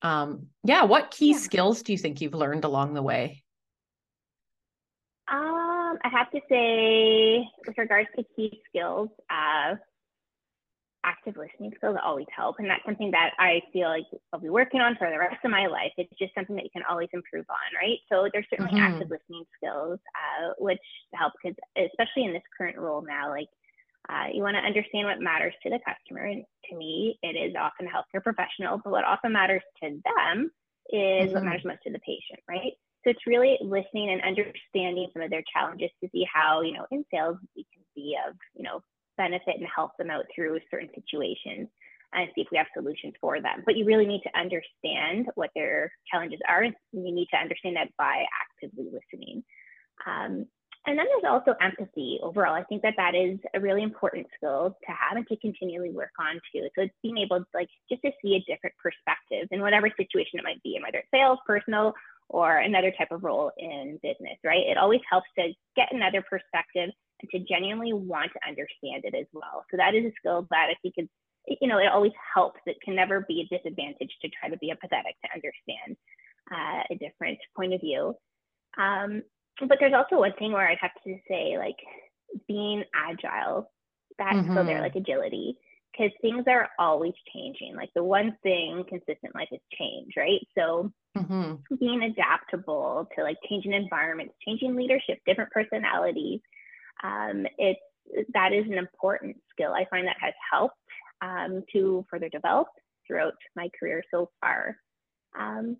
um 0.00 0.46
yeah 0.64 0.84
what 0.84 1.10
key 1.10 1.32
yeah. 1.32 1.38
skills 1.38 1.82
do 1.82 1.92
you 1.92 1.98
think 1.98 2.20
you've 2.20 2.34
learned 2.34 2.64
along 2.64 2.94
the 2.94 3.02
way 3.02 3.42
um 5.30 5.98
i 6.02 6.08
have 6.10 6.30
to 6.30 6.40
say 6.48 7.46
with 7.66 7.76
regards 7.76 8.08
to 8.16 8.24
key 8.34 8.62
skills 8.70 9.10
uh 9.28 9.74
active 11.04 11.36
listening 11.36 11.72
skills 11.76 11.96
always 12.02 12.26
help. 12.34 12.56
And 12.58 12.68
that's 12.68 12.84
something 12.84 13.10
that 13.12 13.30
I 13.38 13.60
feel 13.72 13.88
like 13.88 14.04
I'll 14.32 14.40
be 14.40 14.50
working 14.50 14.80
on 14.80 14.96
for 14.96 15.10
the 15.10 15.18
rest 15.18 15.44
of 15.44 15.50
my 15.50 15.66
life. 15.66 15.92
It's 15.96 16.12
just 16.18 16.34
something 16.34 16.56
that 16.56 16.64
you 16.64 16.70
can 16.72 16.82
always 16.88 17.08
improve 17.12 17.46
on, 17.48 17.80
right? 17.80 17.98
So 18.10 18.28
there's 18.32 18.46
certainly 18.50 18.72
mm-hmm. 18.72 18.94
active 18.94 19.10
listening 19.10 19.44
skills, 19.56 19.98
uh, 20.14 20.52
which 20.58 20.78
help 21.14 21.32
because 21.42 21.56
especially 21.76 22.24
in 22.24 22.32
this 22.32 22.42
current 22.56 22.78
role 22.78 23.02
now, 23.06 23.30
like 23.30 23.48
uh, 24.08 24.26
you 24.32 24.42
want 24.42 24.56
to 24.56 24.62
understand 24.62 25.06
what 25.06 25.20
matters 25.20 25.54
to 25.62 25.70
the 25.70 25.78
customer. 25.84 26.24
And 26.24 26.44
to 26.70 26.76
me, 26.76 27.18
it 27.22 27.36
is 27.36 27.54
often 27.58 27.86
a 27.86 27.90
healthcare 27.90 28.22
professional, 28.22 28.80
but 28.82 28.90
what 28.90 29.04
often 29.04 29.32
matters 29.32 29.62
to 29.82 29.88
them 29.90 30.50
is 30.90 31.26
mm-hmm. 31.28 31.34
what 31.34 31.44
matters 31.44 31.64
most 31.64 31.82
to 31.84 31.92
the 31.92 32.00
patient, 32.00 32.40
right? 32.48 32.72
So 33.04 33.10
it's 33.10 33.26
really 33.26 33.58
listening 33.60 34.10
and 34.10 34.22
understanding 34.22 35.08
some 35.12 35.22
of 35.22 35.30
their 35.30 35.44
challenges 35.54 35.90
to 36.02 36.10
see 36.10 36.26
how, 36.32 36.62
you 36.62 36.72
know, 36.72 36.86
in 36.90 37.04
sales 37.12 37.36
we 37.54 37.64
can 37.72 37.84
be 37.94 38.16
of, 38.26 38.34
you 38.54 38.64
know, 38.64 38.80
benefit 39.18 39.56
and 39.58 39.66
help 39.74 39.90
them 39.98 40.10
out 40.10 40.24
through 40.34 40.58
certain 40.70 40.88
situations 40.94 41.68
and 42.14 42.28
see 42.34 42.40
if 42.40 42.48
we 42.50 42.56
have 42.56 42.66
solutions 42.74 43.12
for 43.20 43.40
them. 43.40 43.62
But 43.66 43.76
you 43.76 43.84
really 43.84 44.06
need 44.06 44.22
to 44.22 44.38
understand 44.38 45.26
what 45.34 45.50
their 45.54 45.92
challenges 46.10 46.40
are. 46.48 46.62
And 46.62 46.74
you 46.92 47.12
need 47.12 47.28
to 47.32 47.36
understand 47.36 47.76
that 47.76 47.88
by 47.98 48.24
actively 48.40 48.86
listening. 48.86 49.44
Um, 50.06 50.46
and 50.86 50.98
then 50.98 51.04
there's 51.04 51.30
also 51.30 51.54
empathy 51.60 52.18
overall. 52.22 52.54
I 52.54 52.62
think 52.64 52.80
that 52.80 52.94
that 52.96 53.14
is 53.14 53.38
a 53.54 53.60
really 53.60 53.82
important 53.82 54.26
skill 54.36 54.74
to 54.86 54.92
have 54.92 55.18
and 55.18 55.26
to 55.28 55.36
continually 55.36 55.90
work 55.90 56.12
on 56.18 56.40
too. 56.50 56.66
So 56.74 56.82
it's 56.82 56.94
being 57.02 57.18
able 57.18 57.40
to 57.40 57.46
like 57.52 57.68
just 57.90 58.00
to 58.02 58.10
see 58.22 58.36
a 58.36 58.50
different 58.50 58.74
perspective 58.82 59.48
in 59.50 59.60
whatever 59.60 59.90
situation 59.94 60.38
it 60.38 60.44
might 60.44 60.62
be, 60.62 60.76
and 60.76 60.84
whether 60.84 60.98
it's 60.98 61.10
sales, 61.12 61.38
personal, 61.46 61.92
or 62.30 62.58
another 62.58 62.92
type 62.96 63.08
of 63.10 63.22
role 63.22 63.50
in 63.58 63.98
business, 64.02 64.38
right? 64.44 64.66
It 64.66 64.78
always 64.78 65.00
helps 65.10 65.26
to 65.38 65.52
get 65.76 65.92
another 65.92 66.22
perspective 66.22 66.90
and 67.20 67.30
to 67.30 67.38
genuinely 67.48 67.92
want 67.92 68.30
to 68.32 68.48
understand 68.48 69.04
it 69.04 69.14
as 69.14 69.26
well. 69.32 69.64
So 69.70 69.76
that 69.76 69.94
is 69.94 70.04
a 70.04 70.12
skill 70.18 70.46
that 70.50 70.68
I 70.70 70.74
think 70.82 70.94
is, 70.96 71.08
you 71.60 71.68
know, 71.68 71.78
it 71.78 71.90
always 71.92 72.12
helps. 72.34 72.60
It 72.66 72.76
can 72.84 72.94
never 72.94 73.24
be 73.26 73.40
a 73.40 73.56
disadvantage 73.56 74.12
to 74.22 74.28
try 74.28 74.50
to 74.50 74.58
be 74.58 74.72
empathetic 74.72 75.16
to 75.24 75.34
understand 75.34 75.96
uh, 76.52 76.82
a 76.90 76.94
different 76.96 77.38
point 77.56 77.74
of 77.74 77.80
view. 77.80 78.14
Um, 78.76 79.22
but 79.66 79.78
there's 79.80 79.94
also 79.94 80.20
one 80.20 80.34
thing 80.38 80.52
where 80.52 80.68
I'd 80.68 80.78
have 80.80 80.92
to 81.04 81.16
say, 81.28 81.58
like, 81.58 81.76
being 82.46 82.84
agile, 82.94 83.70
that's 84.18 84.36
mm-hmm. 84.36 84.52
still 84.52 84.64
there, 84.64 84.80
like 84.80 84.94
agility 84.94 85.56
because 85.98 86.12
things 86.20 86.44
are 86.46 86.68
always 86.78 87.14
changing. 87.34 87.74
Like 87.76 87.90
the 87.94 88.04
one 88.04 88.36
thing 88.42 88.84
consistent 88.88 89.34
life 89.34 89.48
is 89.52 89.60
change, 89.78 90.12
right? 90.16 90.40
So 90.56 90.92
mm-hmm. 91.16 91.74
being 91.78 92.02
adaptable 92.02 93.08
to 93.16 93.22
like 93.22 93.36
changing 93.48 93.72
environments, 93.72 94.34
changing 94.46 94.76
leadership, 94.76 95.18
different 95.26 95.50
personalities, 95.50 96.40
um, 97.02 97.46
it's 97.58 97.80
that 98.32 98.52
is 98.52 98.64
an 98.66 98.78
important 98.78 99.36
skill. 99.50 99.72
I 99.72 99.86
find 99.90 100.06
that 100.06 100.16
has 100.20 100.34
helped 100.50 100.76
um, 101.20 101.62
to 101.72 102.04
further 102.10 102.28
develop 102.28 102.68
throughout 103.06 103.34
my 103.56 103.68
career 103.78 104.02
so 104.10 104.30
far. 104.40 104.76
Um, 105.38 105.76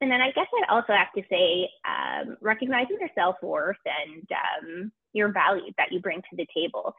and 0.00 0.10
then 0.10 0.20
I 0.20 0.32
guess 0.32 0.46
I'd 0.52 0.74
also 0.74 0.92
have 0.92 1.12
to 1.16 1.22
say 1.30 1.70
um, 1.86 2.36
recognizing 2.40 2.98
your 3.00 3.08
self 3.14 3.36
worth 3.42 3.76
and 3.86 4.26
um, 4.32 4.92
your 5.12 5.32
value 5.32 5.72
that 5.78 5.92
you 5.92 6.00
bring 6.00 6.20
to 6.20 6.36
the 6.36 6.46
table 6.54 6.94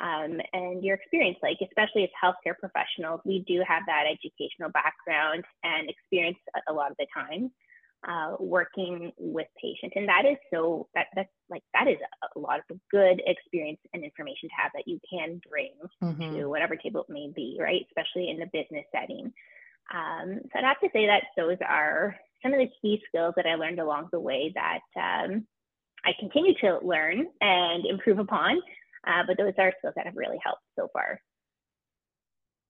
um, 0.00 0.40
and 0.52 0.82
your 0.82 0.96
experience. 0.96 1.38
Like, 1.42 1.58
especially 1.62 2.04
as 2.04 2.10
healthcare 2.22 2.58
professionals, 2.58 3.20
we 3.24 3.44
do 3.46 3.62
have 3.68 3.82
that 3.86 4.04
educational 4.10 4.70
background 4.70 5.44
and 5.62 5.90
experience 5.90 6.38
a 6.68 6.72
lot 6.72 6.90
of 6.90 6.96
the 6.98 7.06
time 7.14 7.50
uh, 8.06 8.36
working 8.38 9.12
with 9.18 9.46
patients, 9.60 9.94
and 9.96 10.08
that 10.08 10.24
is 10.24 10.36
so 10.52 10.88
that 10.94 11.06
that's 11.14 11.28
like 11.50 11.62
that 11.74 11.88
is 11.88 11.96
a 12.36 12.38
lot 12.38 12.60
of 12.70 12.78
good 12.90 13.22
experience 13.26 13.80
and 13.92 14.04
information 14.04 14.48
to 14.48 14.54
have 14.62 14.70
that 14.74 14.86
you 14.86 15.00
can 15.10 15.40
bring 15.48 15.72
mm-hmm. 16.02 16.36
to 16.36 16.46
whatever 16.46 16.76
table 16.76 17.04
it 17.08 17.12
may 17.12 17.30
be, 17.34 17.58
right? 17.60 17.86
Especially 17.88 18.30
in 18.30 18.38
the 18.38 18.46
business 18.52 18.84
setting. 18.92 19.32
Um, 19.92 20.40
so 20.44 20.58
I'd 20.58 20.64
have 20.64 20.80
to 20.80 20.90
say 20.92 21.06
that 21.06 21.24
those 21.36 21.56
are 21.66 22.14
some 22.42 22.52
of 22.52 22.58
the 22.58 22.70
key 22.82 23.02
skills 23.08 23.34
that 23.36 23.46
I 23.46 23.54
learned 23.54 23.80
along 23.80 24.08
the 24.12 24.20
way 24.20 24.52
that 24.54 24.80
um, 24.96 25.46
I 26.04 26.12
continue 26.20 26.54
to 26.60 26.78
learn 26.82 27.26
and 27.40 27.86
improve 27.86 28.18
upon 28.18 28.60
uh, 29.06 29.22
but 29.26 29.36
those 29.36 29.54
are 29.58 29.72
skills 29.78 29.94
that 29.96 30.06
have 30.06 30.16
really 30.16 30.38
helped 30.44 30.62
so 30.76 30.88
far. 30.92 31.20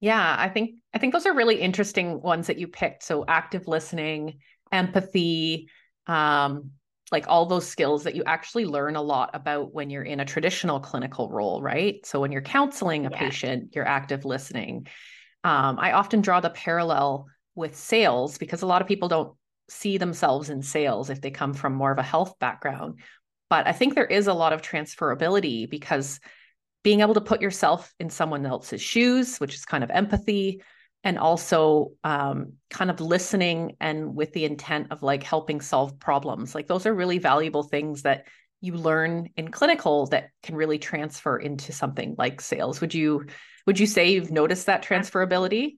Yeah, 0.01 0.37
I 0.39 0.49
think 0.49 0.77
I 0.95 0.99
think 0.99 1.13
those 1.13 1.27
are 1.27 1.35
really 1.35 1.61
interesting 1.61 2.23
ones 2.23 2.47
that 2.47 2.59
you 2.59 2.69
picked. 2.69 3.03
So 3.03 3.25
active 3.27 3.67
listening, 3.67 4.39
empathy, 4.73 5.69
um, 6.07 6.71
like 7.11 7.27
all 7.29 7.47
those 7.47 7.67
skills 7.67 8.05
that 8.05 8.15
you 8.15 8.23
actually 8.27 8.67
learn 8.67 8.97
a 8.97 9.03
lot 9.03 9.31
about 9.33 9.73
when 9.73 9.91
you're 9.91 10.03
in 10.03 10.21
a 10.21 10.25
traditional 10.25 10.81
clinical 10.81 11.31
role, 11.31 11.63
right? 11.63 12.05
So 12.05 12.21
when 12.21 12.33
you're 12.33 12.43
counseling 12.43 13.07
a 13.07 13.11
yeah. 13.11 13.19
patient, 13.19 13.75
you're 13.75 13.87
active 13.87 14.25
listening. 14.25 14.87
Um, 15.45 15.79
I 15.79 15.93
often 15.93 16.21
draw 16.21 16.41
the 16.41 16.51
parallel 16.51 17.27
with 17.55 17.77
sales 17.77 18.39
because 18.39 18.63
a 18.63 18.67
lot 18.67 18.83
of 18.83 18.89
people 18.89 19.09
don't 19.09 19.35
see 19.71 19.99
themselves 19.99 20.51
in 20.51 20.63
sales 20.63 21.11
if 21.11 21.21
they 21.21 21.31
come 21.31 21.55
from 21.55 21.75
more 21.75 21.93
of 21.93 21.99
a 21.99 22.03
health 22.03 22.39
background. 22.39 23.01
But 23.51 23.67
I 23.67 23.73
think 23.73 23.95
there 23.95 24.05
is 24.05 24.27
a 24.27 24.35
lot 24.35 24.53
of 24.53 24.63
transferability 24.63 25.69
because 25.69 26.21
being 26.83 27.01
able 27.01 27.15
to 27.15 27.21
put 27.21 27.43
yourself 27.43 27.93
in 27.99 28.11
someone 28.11 28.45
else's 28.47 28.81
shoes, 28.81 29.39
which 29.39 29.55
is 29.55 29.65
kind 29.65 29.83
of 29.83 29.91
empathy, 29.91 30.63
and 31.05 31.19
also 31.19 31.93
um, 32.05 32.55
kind 32.71 32.91
of 32.91 33.01
listening 33.01 33.77
and 33.81 34.15
with 34.15 34.33
the 34.33 34.45
intent 34.45 34.89
of 34.91 35.03
like 35.03 35.23
helping 35.23 35.61
solve 35.61 35.99
problems. 35.99 36.55
Like 36.55 36.67
those 36.67 36.87
are 36.87 36.95
really 36.95 37.19
valuable 37.19 37.63
things 37.63 38.03
that 38.03 38.27
you 38.61 38.75
learn 38.75 39.31
in 39.37 39.51
clinical 39.51 40.07
that 40.07 40.31
can 40.43 40.57
really 40.57 40.79
transfer 40.79 41.37
into 41.39 41.73
something 41.73 42.17
like 42.19 42.41
sales. 42.41 42.81
Would 42.81 42.95
you 42.95 43.27
would 43.67 43.79
you 43.79 43.87
say 43.87 44.11
you've 44.11 44.31
noticed 44.31 44.67
that 44.67 44.83
transferability? 44.83 45.77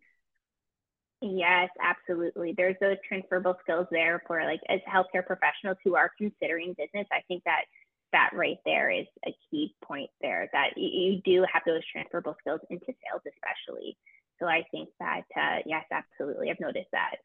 Yes, 1.20 1.68
absolutely. 1.82 2.54
There's 2.56 2.76
those 2.80 2.96
transferable 3.06 3.56
skills 3.62 3.86
there 3.90 4.22
for 4.26 4.42
like 4.44 4.60
as 4.68 4.80
healthcare 4.88 5.26
professionals 5.26 5.76
who 5.84 5.96
are 5.96 6.10
considering 6.16 6.74
business. 6.78 7.06
I 7.12 7.20
think 7.28 7.44
that 7.44 7.64
that 8.12 8.30
right 8.32 8.56
there 8.64 8.90
is 8.90 9.06
a 9.26 9.36
key 9.50 9.74
point 9.84 10.10
there 10.20 10.48
that 10.52 10.70
you, 10.76 11.20
do 11.24 11.44
have 11.52 11.62
those 11.66 11.82
transferable 11.92 12.36
skills 12.40 12.60
into 12.70 12.86
sales, 12.86 13.22
especially. 13.26 13.96
So 14.40 14.47
I 14.49 14.64
think 14.70 14.88
that 14.99 15.25
uh, 15.37 15.59
yes, 15.66 15.85
absolutely, 15.92 16.50
I've 16.50 16.61
noticed 16.61 16.90
that. 16.92 17.16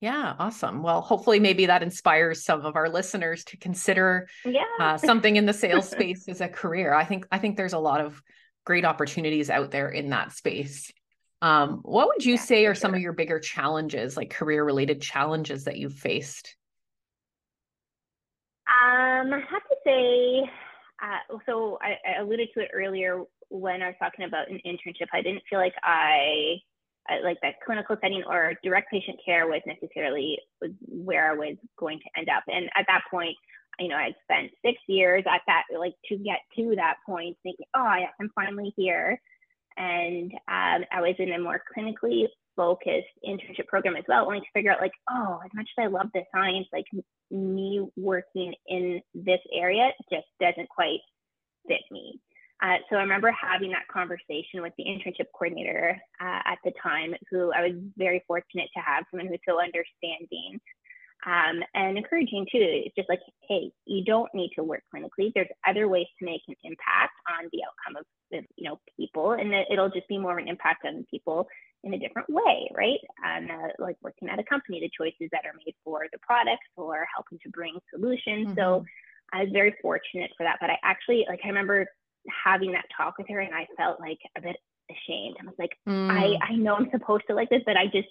Yeah, 0.00 0.34
awesome. 0.38 0.82
Well, 0.82 1.00
hopefully, 1.00 1.40
maybe 1.40 1.66
that 1.66 1.82
inspires 1.82 2.44
some 2.44 2.62
of 2.62 2.76
our 2.76 2.88
listeners 2.88 3.44
to 3.44 3.56
consider 3.56 4.28
yeah. 4.44 4.62
uh, 4.80 4.96
something 4.98 5.36
in 5.36 5.46
the 5.46 5.52
sales 5.64 5.88
space 5.88 6.28
as 6.28 6.40
a 6.40 6.48
career. 6.48 6.94
I 6.94 7.04
think 7.04 7.26
I 7.30 7.38
think 7.38 7.56
there's 7.56 7.72
a 7.72 7.78
lot 7.78 8.00
of 8.00 8.22
great 8.64 8.84
opportunities 8.84 9.50
out 9.50 9.70
there 9.70 9.88
in 9.88 10.10
that 10.10 10.32
space. 10.32 10.90
Um, 11.42 11.80
what 11.82 12.08
would 12.08 12.24
you 12.24 12.34
yeah, 12.34 12.40
say 12.40 12.66
are 12.66 12.74
sure. 12.74 12.80
some 12.80 12.94
of 12.94 13.00
your 13.00 13.12
bigger 13.12 13.38
challenges, 13.38 14.16
like 14.16 14.30
career 14.30 14.64
related 14.64 15.02
challenges 15.02 15.64
that 15.64 15.76
you've 15.76 15.94
faced? 15.94 16.56
Um, 18.66 19.32
I 19.32 19.40
have 19.50 19.62
to 19.68 19.76
say, 19.84 20.50
uh, 21.04 21.38
so 21.46 21.78
I, 21.82 21.96
I, 22.08 22.20
alluded 22.22 22.48
to 22.54 22.60
it 22.62 22.70
earlier 22.72 23.22
when 23.50 23.82
I 23.82 23.88
was 23.88 23.96
talking 24.00 24.24
about 24.24 24.50
an 24.50 24.60
internship. 24.66 25.08
I 25.12 25.22
didn't 25.22 25.42
feel 25.50 25.58
like 25.58 25.74
I, 25.82 26.56
I 27.08 27.20
like 27.22 27.38
that 27.42 27.56
clinical 27.64 27.96
setting 28.00 28.22
or 28.26 28.54
direct 28.62 28.90
patient 28.90 29.18
care 29.24 29.46
was 29.46 29.60
necessarily 29.66 30.38
where 30.80 31.32
I 31.32 31.34
was 31.34 31.56
going 31.78 31.98
to 31.98 32.18
end 32.18 32.28
up. 32.28 32.44
And 32.48 32.70
at 32.76 32.86
that 32.88 33.02
point, 33.10 33.36
you 33.78 33.88
know, 33.88 33.96
I'd 33.96 34.14
spent 34.24 34.52
six 34.64 34.78
years 34.88 35.24
at 35.30 35.42
that, 35.46 35.64
like 35.78 35.94
to 36.08 36.16
get 36.16 36.38
to 36.56 36.74
that 36.76 36.96
point, 37.06 37.36
thinking, 37.42 37.66
oh, 37.74 37.94
yes, 37.98 38.12
I'm 38.20 38.30
finally 38.34 38.72
here 38.76 39.20
and 39.76 40.32
um, 40.48 40.84
I 40.92 41.00
was 41.00 41.14
in 41.18 41.32
a 41.32 41.38
more 41.38 41.60
clinically 41.76 42.26
focused 42.56 43.06
internship 43.26 43.66
program 43.66 43.96
as 43.96 44.04
well, 44.08 44.26
only 44.26 44.40
to 44.40 44.46
figure 44.54 44.70
out 44.70 44.80
like, 44.80 44.92
oh, 45.10 45.40
as 45.44 45.50
much 45.54 45.68
as 45.78 45.84
I 45.84 45.86
love 45.86 46.08
the 46.14 46.22
science, 46.34 46.66
like 46.72 46.86
me 47.30 47.86
working 47.96 48.54
in 48.68 49.00
this 49.14 49.40
area 49.52 49.90
just 50.10 50.26
doesn't 50.40 50.68
quite 50.68 51.00
fit 51.66 51.82
me. 51.90 52.20
Uh, 52.62 52.76
so 52.88 52.96
I 52.96 53.00
remember 53.00 53.30
having 53.32 53.72
that 53.72 53.88
conversation 53.92 54.62
with 54.62 54.72
the 54.78 54.84
internship 54.84 55.26
coordinator 55.34 56.00
uh, 56.20 56.40
at 56.46 56.58
the 56.64 56.72
time, 56.82 57.14
who 57.30 57.52
I 57.52 57.62
was 57.62 57.72
very 57.96 58.22
fortunate 58.26 58.68
to 58.76 58.82
have 58.82 59.04
someone 59.10 59.26
who's 59.28 59.40
so 59.46 59.60
understanding 59.60 60.60
um, 61.26 61.62
and 61.74 61.96
encouraging 61.96 62.46
too. 62.50 62.58
It's 62.60 62.94
just 62.94 63.08
like, 63.08 63.20
hey, 63.48 63.70
you 63.86 64.04
don't 64.04 64.32
need 64.34 64.50
to 64.56 64.62
work 64.62 64.82
clinically. 64.94 65.32
There's 65.34 65.48
other 65.66 65.88
ways 65.88 66.06
to 66.18 66.24
make 66.24 66.42
an 66.48 66.54
impact 66.64 67.14
on 67.28 67.48
the 67.52 67.62
outcome 67.64 67.96
of 67.96 68.44
you 68.56 68.68
know 68.68 68.80
people, 68.98 69.32
and 69.32 69.52
it'll 69.70 69.90
just 69.90 70.08
be 70.08 70.18
more 70.18 70.32
of 70.32 70.38
an 70.38 70.48
impact 70.48 70.84
on 70.84 71.04
people 71.10 71.46
in 71.82 71.94
a 71.94 71.98
different 71.98 72.28
way, 72.30 72.70
right? 72.74 72.98
And 73.24 73.50
uh, 73.50 73.68
like 73.78 73.96
working 74.02 74.28
at 74.28 74.38
a 74.38 74.44
company, 74.44 74.80
the 74.80 74.90
choices 74.96 75.28
that 75.32 75.44
are 75.44 75.54
made 75.64 75.74
for 75.84 76.06
the 76.12 76.18
products 76.18 76.66
or 76.76 77.06
helping 77.14 77.38
to 77.42 77.50
bring 77.50 77.78
solutions. 77.92 78.48
Mm-hmm. 78.48 78.58
So 78.58 78.84
I 79.32 79.42
was 79.42 79.50
very 79.52 79.74
fortunate 79.82 80.30
for 80.36 80.44
that. 80.44 80.58
But 80.60 80.70
I 80.70 80.78
actually 80.82 81.24
like 81.28 81.40
I 81.44 81.48
remember 81.48 81.86
having 82.44 82.72
that 82.72 82.84
talk 82.96 83.18
with 83.18 83.28
her, 83.28 83.40
and 83.40 83.54
I 83.54 83.66
felt 83.76 84.00
like 84.00 84.18
a 84.36 84.42
bit 84.42 84.56
ashamed. 84.90 85.36
I 85.40 85.46
was 85.46 85.54
like, 85.58 85.76
mm. 85.88 86.10
I 86.10 86.52
I 86.52 86.56
know 86.56 86.74
I'm 86.74 86.90
supposed 86.90 87.24
to 87.28 87.34
like 87.34 87.50
this, 87.50 87.62
but 87.64 87.76
I 87.76 87.86
just 87.86 88.08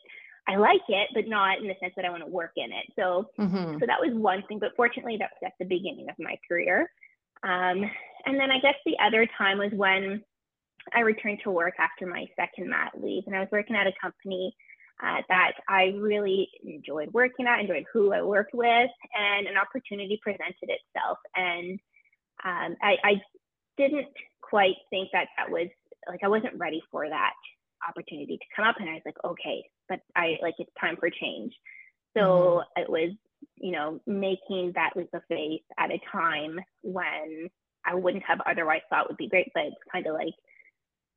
I 0.48 0.58
like 0.58 0.82
it, 0.90 1.10
but 1.14 1.28
not 1.28 1.60
in 1.60 1.68
the 1.68 1.76
sense 1.80 1.94
that 1.96 2.06
I 2.06 2.10
want 2.10 2.24
to 2.24 2.30
work 2.30 2.52
in 2.58 2.72
it. 2.72 2.86
So, 2.98 3.30
mm-hmm. 3.40 3.80
so 3.80 3.86
that 3.86 4.00
was 4.00 4.12
one 4.14 4.44
thing. 4.48 4.60
But 4.60 4.76
fortunately, 4.76 5.18
that 5.18 5.32
was 5.42 5.48
at 5.48 5.54
the 5.60 5.66
beginning 5.66 6.08
of 6.10 6.16
my 6.20 6.36
career. 6.48 6.90
Um, 7.44 7.90
and 8.26 8.40
then 8.40 8.52
I 8.52 8.60
guess 8.60 8.76
the 8.86 8.98
other 9.04 9.28
time 9.38 9.58
was 9.58 9.72
when 9.74 10.22
I 10.94 11.02
returned 11.02 11.40
to 11.44 11.52
work 11.52 11.76
after 11.80 12.06
my 12.06 12.26
second 12.36 12.70
mat 12.70 12.92
leave, 13.02 13.24
and 13.26 13.36
I 13.36 13.40
was 13.40 13.50
working 13.52 13.76
at 13.76 13.88
a 13.88 13.94
company 14.02 14.54
uh, 15.02 15.22
that 15.30 15.54
I 15.68 15.94
really 15.98 16.50
enjoyed 16.64 17.12
working 17.14 17.48
at, 17.48 17.60
enjoyed 17.60 17.86
who 17.92 18.14
I 18.14 18.22
worked 18.22 18.54
with, 18.54 18.90
and 19.18 19.48
an 19.48 19.58
opportunity 19.58 20.20
presented 20.22 20.70
itself. 20.70 21.18
And 21.36 21.80
um, 22.44 22.76
I, 22.82 22.98
I 23.04 23.22
didn't 23.78 24.08
quite 24.42 24.76
think 24.90 25.10
that 25.14 25.28
that 25.38 25.50
was 25.50 25.68
like 26.08 26.20
I 26.24 26.28
wasn't 26.28 26.58
ready 26.58 26.82
for 26.92 27.08
that 27.08 27.34
opportunity 27.88 28.38
to 28.38 28.46
come 28.56 28.68
up 28.68 28.76
and 28.80 28.90
I 28.90 28.94
was 28.94 29.02
like, 29.06 29.18
okay, 29.24 29.64
but 29.90 30.00
I 30.16 30.38
like 30.42 30.56
it's 30.60 30.72
time 30.80 30.98
for 31.00 31.10
change. 31.10 31.54
So 32.16 32.22
mm-hmm. 32.22 32.82
it 32.82 32.90
was, 32.90 33.12
you 33.58 33.72
know, 33.72 34.00
making 34.08 34.74
that 34.76 34.92
leap 34.96 35.10
of 35.14 35.22
faith 35.28 35.62
at 35.78 35.92
a 35.92 36.00
time 36.12 36.60
when 36.82 37.50
I 37.86 37.96
wouldn't 37.96 38.24
have 38.24 38.40
otherwise 38.46 38.82
thought 38.90 39.08
would 39.10 39.18
be 39.18 39.28
great, 39.28 39.52
but 39.54 39.66
it's 39.66 39.76
kind 39.92 40.08
of 40.08 40.14
like, 40.14 40.34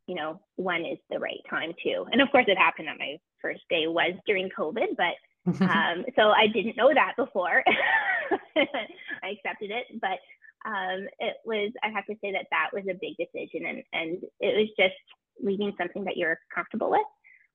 you 0.07 0.15
know, 0.15 0.41
when 0.57 0.85
is 0.85 0.99
the 1.11 1.19
right 1.19 1.41
time 1.49 1.73
to? 1.85 2.07
And 2.13 2.21
of 2.21 2.31
course, 2.31 2.47
it 2.49 2.59
happened 2.59 2.89
that 2.89 2.99
my 2.99 3.19
first 3.43 3.63
day 3.71 3.87
was 3.87 4.15
during 4.27 4.49
COVID, 4.57 4.97
but 4.97 5.15
um, 5.63 6.05
so 6.17 6.31
I 6.31 6.49
didn't 6.53 6.77
know 6.77 6.93
that 6.93 7.15
before. 7.17 7.63
I 8.57 9.29
accepted 9.31 9.71
it, 9.71 10.01
but 10.01 10.19
um, 10.69 11.07
it 11.21 11.37
was. 11.45 11.71
I 11.83 11.91
have 11.91 12.07
to 12.07 12.17
say 12.21 12.33
that 12.33 12.47
that 12.51 12.71
was 12.73 12.85
a 12.91 12.99
big 13.01 13.17
decision, 13.17 13.67
and 13.67 13.83
and 13.93 14.23
it 14.41 14.57
was 14.57 14.69
just 14.77 14.95
leaving 15.43 15.73
something 15.79 16.05
that 16.05 16.17
you're 16.17 16.39
comfortable 16.55 16.91
with 16.91 17.07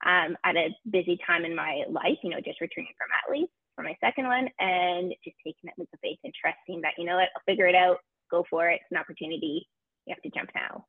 um, 0.05 0.35
at 0.43 0.55
a 0.55 0.69
busy 0.89 1.19
time 1.25 1.45
in 1.45 1.55
my 1.55 1.83
life, 1.89 2.17
you 2.23 2.29
know, 2.29 2.41
just 2.43 2.61
returning 2.61 2.91
from 2.97 3.09
mat 3.09 3.39
leave. 3.39 3.47
for 3.75 3.83
my 3.83 3.95
second 4.03 4.27
one 4.27 4.49
and 4.59 5.13
just 5.23 5.37
taking 5.45 5.69
it 5.69 5.73
with 5.77 5.89
the 5.91 5.97
faith 6.01 6.19
and 6.23 6.33
trusting 6.39 6.81
that, 6.81 6.93
you 6.97 7.05
know 7.05 7.15
what, 7.15 7.29
I'll 7.35 7.43
figure 7.45 7.67
it 7.67 7.75
out, 7.75 7.97
go 8.29 8.45
for 8.49 8.69
it. 8.69 8.75
It's 8.81 8.91
an 8.91 8.97
opportunity. 8.97 9.67
You 10.05 10.15
have 10.15 10.21
to 10.23 10.37
jump 10.37 10.49
now. 10.55 10.85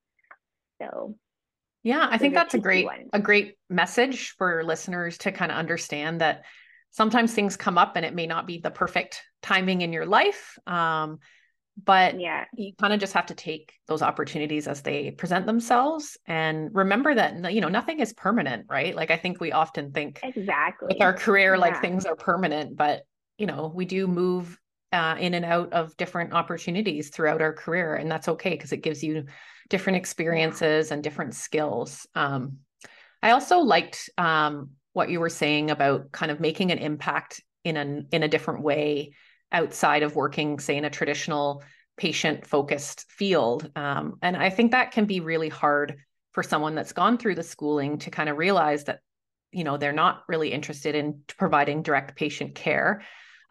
So 0.81 1.15
yeah, 1.83 2.07
I 2.11 2.19
think 2.19 2.35
that's 2.35 2.55
a 2.55 2.59
great 2.59 2.87
a 3.13 3.19
great 3.19 3.57
message 3.69 4.35
for 4.39 4.63
listeners 4.63 5.19
to 5.19 5.33
kind 5.33 5.51
of 5.51 5.59
understand 5.59 6.21
that 6.21 6.45
sometimes 6.91 7.35
things 7.35 7.57
come 7.57 7.77
up 7.77 7.97
and 7.97 8.05
it 8.05 8.15
may 8.15 8.27
not 8.27 8.47
be 8.47 8.59
the 8.59 8.71
perfect 8.71 9.23
timing 9.43 9.81
in 9.81 9.93
your 9.93 10.07
life. 10.07 10.59
Um, 10.67 11.19
but 11.83 12.21
yeah. 12.21 12.45
you 12.55 12.73
kind 12.79 12.93
of 12.93 13.01
just 13.01 13.15
have 13.15 13.27
to 13.27 13.35
take 13.35 13.73
those 13.89 14.03
opportunities 14.03 14.69
as 14.69 14.83
they 14.83 15.11
present 15.11 15.47
themselves 15.47 16.19
and 16.27 16.71
remember 16.75 17.15
that 17.15 17.53
you 17.53 17.61
know 17.61 17.69
nothing 17.69 18.01
is 18.01 18.13
permanent 18.13 18.67
right? 18.69 18.95
Like 18.95 19.11
i 19.11 19.17
think 19.17 19.41
we 19.41 19.53
often 19.53 19.93
think 19.93 20.21
exactly. 20.23 20.89
with 20.91 21.03
our 21.03 21.13
career 21.13 21.55
yeah. 21.55 21.61
like 21.61 21.81
things 21.81 22.05
are 22.05 22.17
permanent 22.17 22.77
but 22.77 23.03
you 23.39 23.47
know 23.47 23.73
we 23.75 23.85
do 23.85 24.07
move 24.07 24.59
uh, 24.93 25.17
in 25.19 25.33
and 25.33 25.45
out 25.47 25.73
of 25.73 25.97
different 25.97 26.35
opportunities 26.35 27.09
throughout 27.09 27.41
our 27.41 27.55
career 27.55 27.95
and 27.95 28.11
that's 28.11 28.29
okay 28.29 28.51
because 28.51 28.73
it 28.73 28.83
gives 28.83 29.03
you 29.03 29.25
different 29.71 29.97
experiences 29.97 30.91
and 30.91 31.03
different 31.03 31.35
skills. 31.35 32.07
Um, 32.15 32.59
i 33.23 33.31
also 33.31 33.59
liked 33.59 34.11
um, 34.19 34.71
what 34.93 35.09
you 35.09 35.21
were 35.21 35.31
saying 35.31 35.71
about 35.71 36.13
kind 36.13 36.31
of 36.31 36.41
making 36.41 36.73
an 36.73 36.79
impact 36.79 37.41
in 37.65 37.77
a 37.77 38.15
in 38.15 38.23
a 38.23 38.29
different 38.29 38.63
way 38.63 39.13
outside 39.53 40.03
of 40.03 40.17
working, 40.17 40.59
say, 40.59 40.77
in 40.77 40.85
a 40.85 40.91
traditional 40.91 41.63
patient 41.97 42.47
focused 42.47 43.07
field. 43.11 43.71
Um, 43.77 44.19
and 44.23 44.37
I 44.37 44.51
think 44.51 44.73
that 44.73 44.93
can 44.93 45.05
be 45.05 45.21
really 45.21 45.49
hard 45.49 45.99
for 46.33 46.43
someone 46.43 46.75
that's 46.75 46.93
gone 46.93 47.19
through 47.19 47.35
the 47.35 47.43
schooling 47.43 47.99
to 47.99 48.11
kind 48.11 48.29
of 48.29 48.39
realize 48.39 48.85
that, 48.85 49.01
you 49.53 49.65
know, 49.65 49.77
they're 49.77 49.93
not 49.93 50.23
really 50.29 50.51
interested 50.51 50.95
in 50.95 51.21
providing 51.37 51.83
direct 51.83 52.17
patient 52.17 52.55
care. 52.55 53.03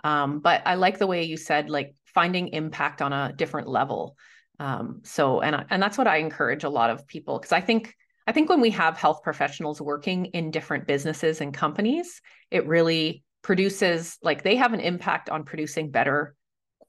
Um, 0.03 0.39
but 0.39 0.63
I 0.65 0.75
like 0.75 0.97
the 0.97 1.07
way 1.07 1.23
you 1.23 1.37
said, 1.37 1.69
like 1.69 1.93
finding 2.05 2.49
impact 2.49 3.01
on 3.01 3.13
a 3.13 3.33
different 3.33 3.67
level. 3.67 4.17
Um, 4.59 5.01
so, 5.03 5.41
and 5.41 5.65
and 5.69 5.81
that's 5.81 5.97
what 5.97 6.07
I 6.07 6.17
encourage 6.17 6.63
a 6.63 6.69
lot 6.69 6.89
of 6.89 7.07
people 7.07 7.39
because 7.39 7.51
I 7.51 7.61
think 7.61 7.95
I 8.27 8.31
think 8.31 8.49
when 8.49 8.61
we 8.61 8.69
have 8.71 8.97
health 8.97 9.23
professionals 9.23 9.81
working 9.81 10.25
in 10.25 10.51
different 10.51 10.87
businesses 10.87 11.41
and 11.41 11.53
companies, 11.53 12.21
it 12.51 12.67
really 12.67 13.23
produces 13.41 14.17
like 14.21 14.43
they 14.43 14.55
have 14.55 14.73
an 14.73 14.79
impact 14.79 15.29
on 15.29 15.43
producing 15.43 15.91
better 15.91 16.35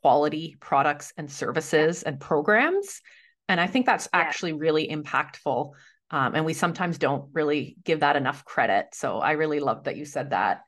quality 0.02 0.56
products 0.60 1.12
and 1.16 1.30
services 1.30 2.02
and 2.02 2.20
programs. 2.20 3.00
And 3.48 3.60
i 3.60 3.66
think 3.66 3.86
that's 3.86 4.08
yeah. 4.12 4.20
actually 4.20 4.52
really 4.52 4.88
impactful. 4.88 5.72
Um, 6.10 6.34
and 6.34 6.44
we 6.44 6.52
sometimes 6.52 6.98
don't 6.98 7.30
really 7.32 7.76
give 7.84 8.00
that 8.00 8.16
enough 8.16 8.44
credit. 8.44 8.88
So 8.92 9.18
i 9.18 9.32
really 9.32 9.60
love 9.60 9.84
that 9.84 9.96
you 9.96 10.04
said 10.04 10.30
that. 10.30 10.62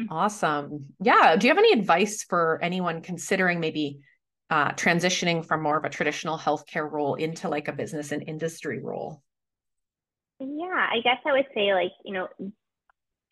Mm-hmm. 0.00 0.12
awesome. 0.12 0.86
Yeah. 1.00 1.36
Do 1.36 1.46
you 1.46 1.50
have 1.50 1.58
any 1.58 1.72
advice 1.72 2.22
for 2.22 2.58
anyone 2.62 3.00
considering 3.00 3.60
maybe 3.60 4.00
uh, 4.50 4.72
transitioning 4.72 5.44
from 5.44 5.62
more 5.62 5.78
of 5.78 5.84
a 5.84 5.88
traditional 5.88 6.36
healthcare 6.36 6.90
role 6.90 7.14
into 7.14 7.48
like 7.48 7.68
a 7.68 7.72
business 7.72 8.12
and 8.12 8.22
industry 8.28 8.78
role? 8.82 9.22
Yeah. 10.38 10.86
I 10.92 11.00
guess 11.02 11.16
i 11.24 11.32
would 11.32 11.46
say 11.54 11.72
like 11.72 11.92
you 12.04 12.12
know 12.12 12.28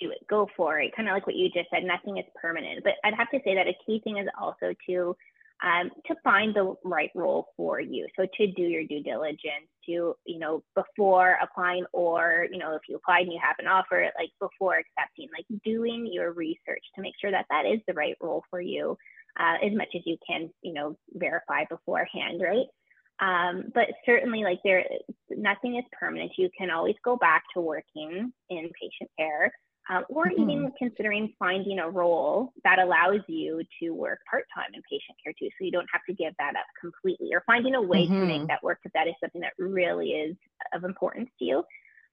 do 0.01 0.11
it, 0.11 0.19
go 0.29 0.49
for 0.57 0.81
it. 0.81 0.95
Kind 0.97 1.09
of 1.09 1.15
like 1.15 1.27
what 1.27 1.37
you 1.37 1.49
just 1.51 1.71
said, 1.71 1.85
nothing 1.85 2.19
is 2.19 2.25
permanent. 2.41 2.85
But 2.85 2.95
I'd 3.05 3.15
have 3.15 3.31
to 3.31 3.41
say 3.45 3.55
that 3.55 3.69
a 3.69 3.77
key 3.87 4.01
thing 4.05 4.19
is 4.19 4.29
also 4.39 4.75
to 4.89 5.17
um, 5.63 5.91
to 6.07 6.15
find 6.23 6.55
the 6.55 6.75
right 6.85 7.11
role 7.15 7.47
for 7.57 7.81
you. 7.81 8.07
So 8.17 8.27
to 8.37 8.47
do 8.53 8.63
your 8.63 8.85
due 8.85 9.03
diligence, 9.03 9.69
to 9.87 10.15
you 10.27 10.39
know 10.39 10.63
before 10.75 11.39
applying, 11.43 11.85
or 11.93 12.47
you 12.51 12.59
know 12.59 12.75
if 12.75 12.83
you 12.89 12.97
applied 12.97 13.23
and 13.23 13.33
you 13.33 13.41
have 13.43 13.57
an 13.59 13.67
offer, 13.67 14.11
like 14.19 14.31
before 14.41 14.79
accepting, 14.79 15.29
like 15.33 15.47
doing 15.65 16.09
your 16.11 16.33
research 16.33 16.83
to 16.95 17.03
make 17.03 17.15
sure 17.21 17.31
that 17.31 17.47
that 17.51 17.67
is 17.67 17.81
the 17.87 17.95
right 17.95 18.17
role 18.21 18.45
for 18.51 18.61
you, 18.61 18.97
uh, 19.39 19.57
as 19.65 19.73
much 19.73 19.89
as 19.95 20.03
you 20.05 20.17
can, 20.29 20.51
you 20.63 20.73
know, 20.73 20.97
verify 21.13 21.65
beforehand, 21.71 22.43
right? 22.43 22.67
Um, 23.21 23.67
but 23.73 23.89
certainly 24.05 24.43
like 24.43 24.59
there 24.65 24.85
nothing 25.31 25.77
is 25.77 25.85
permanent 25.99 26.33
you 26.37 26.51
can 26.59 26.69
always 26.71 26.97
go 27.05 27.17
back 27.17 27.45
to 27.55 27.61
working 27.61 28.33
in 28.51 28.71
patient 28.81 29.11
care 29.17 29.53
um, 29.91 30.05
or 30.09 30.27
mm-hmm. 30.27 30.51
even 30.51 30.73
considering 30.79 31.35
finding 31.39 31.79
a 31.79 31.91
role 31.91 32.53
that 32.65 32.79
allows 32.79 33.21
you 33.29 33.63
to 33.83 33.91
work 33.91 34.21
part 34.31 34.45
time 34.55 34.71
in 34.73 34.83
patient 34.91 35.17
care 35.23 35.35
too, 35.39 35.49
so 35.59 35.65
you 35.65 35.71
don't 35.71 35.89
have 35.93 36.01
to 36.09 36.15
give 36.15 36.33
that 36.39 36.57
up 36.57 36.67
completely, 36.81 37.35
or 37.35 37.43
finding 37.47 37.75
a 37.75 37.83
way 37.83 38.05
mm-hmm. 38.05 38.21
to 38.21 38.27
make 38.27 38.37
mm-hmm. 38.39 38.47
that 38.47 38.63
work 38.63 38.79
if 38.85 38.93
that 38.93 39.09
is 39.09 39.15
something 39.21 39.43
that 39.43 39.53
really 39.59 40.11
is 40.11 40.37
of 40.73 40.85
importance 40.85 41.29
to 41.39 41.45
you. 41.45 41.65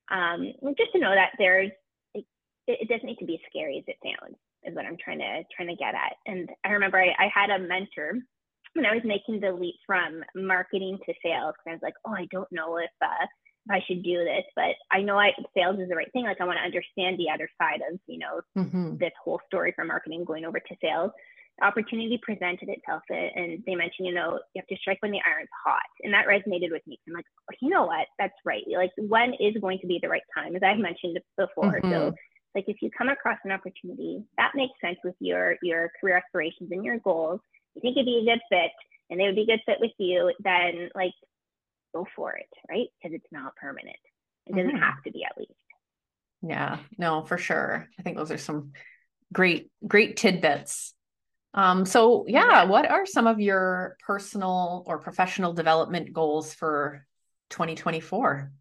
Um, 0.10 0.52
just 0.78 0.92
to 0.94 1.00
know 1.00 1.16
that 1.16 1.32
there's, 1.38 1.72
it, 2.14 2.26
it, 2.68 2.90
doesn't 2.90 3.06
need 3.06 3.20
to 3.20 3.26
be 3.26 3.36
as 3.36 3.40
scary 3.50 3.78
as 3.78 3.86
it 3.88 3.96
sounds, 4.04 4.36
is 4.66 4.76
what 4.76 4.86
I'm 4.86 4.98
trying 4.98 5.20
to 5.20 5.44
trying 5.56 5.70
to 5.70 5.76
get 5.76 5.96
at. 5.96 6.14
And 6.26 6.50
I 6.66 6.70
remember 6.70 7.00
I, 7.00 7.16
I 7.18 7.32
had 7.34 7.50
a 7.50 7.60
mentor 7.60 8.20
when 8.74 8.86
I 8.86 8.94
was 8.94 9.04
making 9.06 9.40
the 9.40 9.52
leap 9.52 9.76
from 9.86 10.24
marketing 10.36 10.98
to 11.06 11.14
sales, 11.24 11.56
because 11.56 11.68
I 11.68 11.72
was 11.72 11.82
like, 11.82 11.94
oh, 12.06 12.14
I 12.14 12.28
don't 12.32 12.52
know 12.52 12.78
if 12.78 12.92
uh, 13.02 13.26
I 13.70 13.80
should 13.88 14.04
do 14.04 14.24
this, 14.24 14.44
but 14.56 14.76
I 14.92 15.02
know 15.02 15.20
I 15.20 15.32
sales 15.56 15.80
is 15.80 15.90
the 15.90 15.96
right 15.96 16.12
thing. 16.14 16.24
Like 16.24 16.42
I 16.42 16.46
want 16.46 16.58
to 16.58 16.64
understand 16.66 17.18
the 17.18 17.30
other 17.30 17.50
side 17.62 17.82
of, 17.92 18.00
you 18.08 18.18
know, 18.18 18.42
mm-hmm. 18.58 18.98
this 18.98 19.12
whole 19.24 19.40
story 19.46 19.72
from 19.76 19.88
marketing 19.88 20.26
going 20.26 20.46
over 20.46 20.60
to 20.60 20.76
sales. 20.82 21.12
opportunity 21.62 22.20
presented 22.24 22.70
itself 22.70 23.04
and 23.10 23.62
they 23.66 23.76
mentioned, 23.76 24.08
you 24.08 24.14
know, 24.14 24.40
you 24.54 24.62
have 24.62 24.68
to 24.68 24.76
strike 24.78 24.98
when 25.02 25.12
the 25.12 25.22
iron's 25.28 25.50
hot. 25.64 25.82
And 26.02 26.14
that 26.14 26.26
resonated 26.26 26.72
with 26.72 26.82
me. 26.88 27.00
I'm 27.08 27.14
like, 27.14 27.26
oh, 27.52 27.56
you 27.62 27.70
know 27.70 27.86
what? 27.86 28.08
That's 28.18 28.34
right. 28.46 28.64
Like 28.76 28.92
when 28.98 29.34
is 29.40 29.56
going 29.62 29.80
to 29.80 29.88
be 29.88 30.00
the 30.02 30.10
right 30.10 30.24
time, 30.36 30.56
as 30.56 30.64
I've 30.64 30.80
mentioned 30.80 31.20
before. 31.38 31.80
Mm-hmm. 31.82 31.92
So 31.92 32.14
like 32.56 32.66
if 32.68 32.78
you 32.82 32.90
come 32.90 33.10
across 33.10 33.38
an 33.46 33.52
opportunity 33.52 34.24
that 34.38 34.52
makes 34.56 34.74
sense 34.82 34.98
with 35.04 35.16
your 35.20 35.56
your 35.62 35.92
career 36.00 36.18
aspirations 36.18 36.72
and 36.72 36.84
your 36.84 37.00
goals, 37.00 37.40
you 37.76 37.82
think 37.82 37.96
it'd 37.96 38.06
be 38.06 38.28
a 38.28 38.34
good 38.34 38.42
fit 38.50 38.72
and 39.10 39.20
they 39.20 39.26
would 39.26 39.36
be 39.36 39.44
a 39.44 39.46
good 39.46 39.62
fit 39.66 39.78
with 39.80 39.92
you, 40.00 40.34
then 40.40 40.90
like 40.96 41.14
go 41.94 42.06
for 42.16 42.34
it, 42.34 42.50
right? 42.70 42.88
Because 43.02 43.16
it's 43.16 43.32
not 43.32 43.56
permanent. 43.56 43.98
It 44.48 44.56
doesn't 44.56 44.72
mm-hmm. 44.72 44.78
have 44.84 45.02
to 45.04 45.12
be 45.12 45.24
at 45.24 45.38
least. 45.38 45.52
Yeah, 46.42 46.80
no, 46.98 47.24
for 47.24 47.38
sure. 47.38 47.88
I 48.00 48.02
think 48.02 48.18
those 48.18 48.32
are 48.32 48.38
some 48.38 48.72
great, 49.32 49.72
great 49.88 50.18
tidbits. 50.18 50.94
Um, 51.54 51.86
so 51.86 52.26
yeah, 52.28 52.48
yeah, 52.48 52.64
what 52.64 52.90
are 52.90 53.06
some 53.06 53.28
of 53.28 53.40
your 53.40 53.98
personal 54.06 54.84
or 54.88 55.00
professional 55.00 55.54
development 55.54 56.14
goals 56.14 56.54
for 56.54 57.06
2024? 57.50 58.52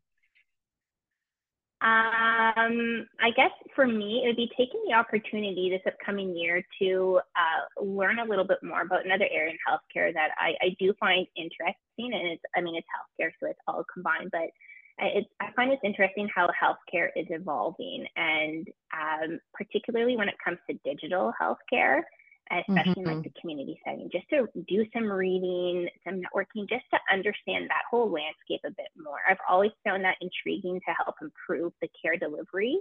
Um, 1.83 3.07
I 3.21 3.31
guess 3.35 3.53
for 3.75 3.87
me, 3.87 4.23
it 4.23 4.29
would 4.29 4.37
be 4.37 4.51
taking 4.57 4.83
the 4.87 4.95
opportunity 4.95 5.71
this 5.71 5.81
upcoming 5.91 6.37
year 6.37 6.63
to 6.81 7.21
uh, 7.35 7.83
learn 7.83 8.19
a 8.19 8.25
little 8.25 8.45
bit 8.45 8.59
more 8.63 8.83
about 8.83 9.07
another 9.07 9.27
area 9.33 9.53
in 9.53 9.59
healthcare 9.67 10.13
that 10.13 10.31
I, 10.37 10.53
I 10.63 10.77
do 10.79 10.93
find 11.01 11.27
interesting. 11.37 11.75
And 11.99 12.33
it's, 12.33 12.43
I 12.55 12.61
mean, 12.61 12.77
it's 12.77 12.87
healthcare, 12.93 13.31
so 13.41 13.49
it's 13.49 13.61
all 13.67 13.85
combined, 13.93 14.31
but 14.31 14.51
it's, 14.99 15.29
I 15.41 15.47
find 15.57 15.73
it's 15.73 15.81
interesting 15.83 16.29
how 16.35 16.49
healthcare 16.49 17.09
is 17.17 17.27
evolving, 17.31 18.05
and 18.17 18.69
um, 18.93 19.41
particularly 19.55 20.17
when 20.17 20.29
it 20.29 20.35
comes 20.45 20.59
to 20.69 20.79
digital 20.85 21.33
healthcare 21.41 22.03
especially 22.51 22.93
mm-hmm. 22.93 23.01
in 23.01 23.07
like 23.07 23.17
mm-hmm. 23.17 23.23
the 23.23 23.41
community 23.41 23.81
setting, 23.85 24.09
just 24.13 24.29
to 24.31 24.47
do 24.69 24.85
some 24.93 25.11
reading, 25.11 25.89
some 26.05 26.17
networking, 26.17 26.69
just 26.69 26.85
to 26.93 26.99
understand 27.13 27.69
that 27.69 27.85
whole 27.91 28.11
landscape 28.11 28.61
a 28.65 28.71
bit 28.71 28.91
more. 28.97 29.19
I've 29.29 29.39
always 29.49 29.71
found 29.85 30.05
that 30.05 30.17
intriguing 30.21 30.81
to 30.87 30.95
help 31.05 31.17
improve 31.23 31.73
the 31.81 31.89
care 32.03 32.17
delivery 32.17 32.79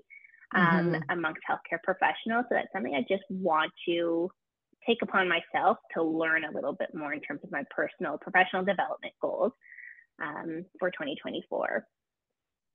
um, 0.55 0.93
mm-hmm. 0.93 1.01
amongst 1.10 1.41
healthcare 1.49 1.82
professionals. 1.84 2.45
So 2.49 2.55
that's 2.55 2.71
something 2.73 2.95
I 2.95 3.01
just 3.01 3.23
want 3.29 3.71
to 3.88 4.32
take 4.88 5.01
upon 5.01 5.29
myself 5.29 5.77
to 5.93 6.03
learn 6.03 6.45
a 6.45 6.51
little 6.51 6.73
bit 6.73 6.89
more 6.93 7.13
in 7.13 7.21
terms 7.21 7.41
of 7.43 7.51
my 7.51 7.63
personal 7.69 8.17
professional 8.17 8.63
development 8.63 9.13
goals 9.21 9.51
um, 10.21 10.65
for 10.79 10.89
2024. 10.91 11.86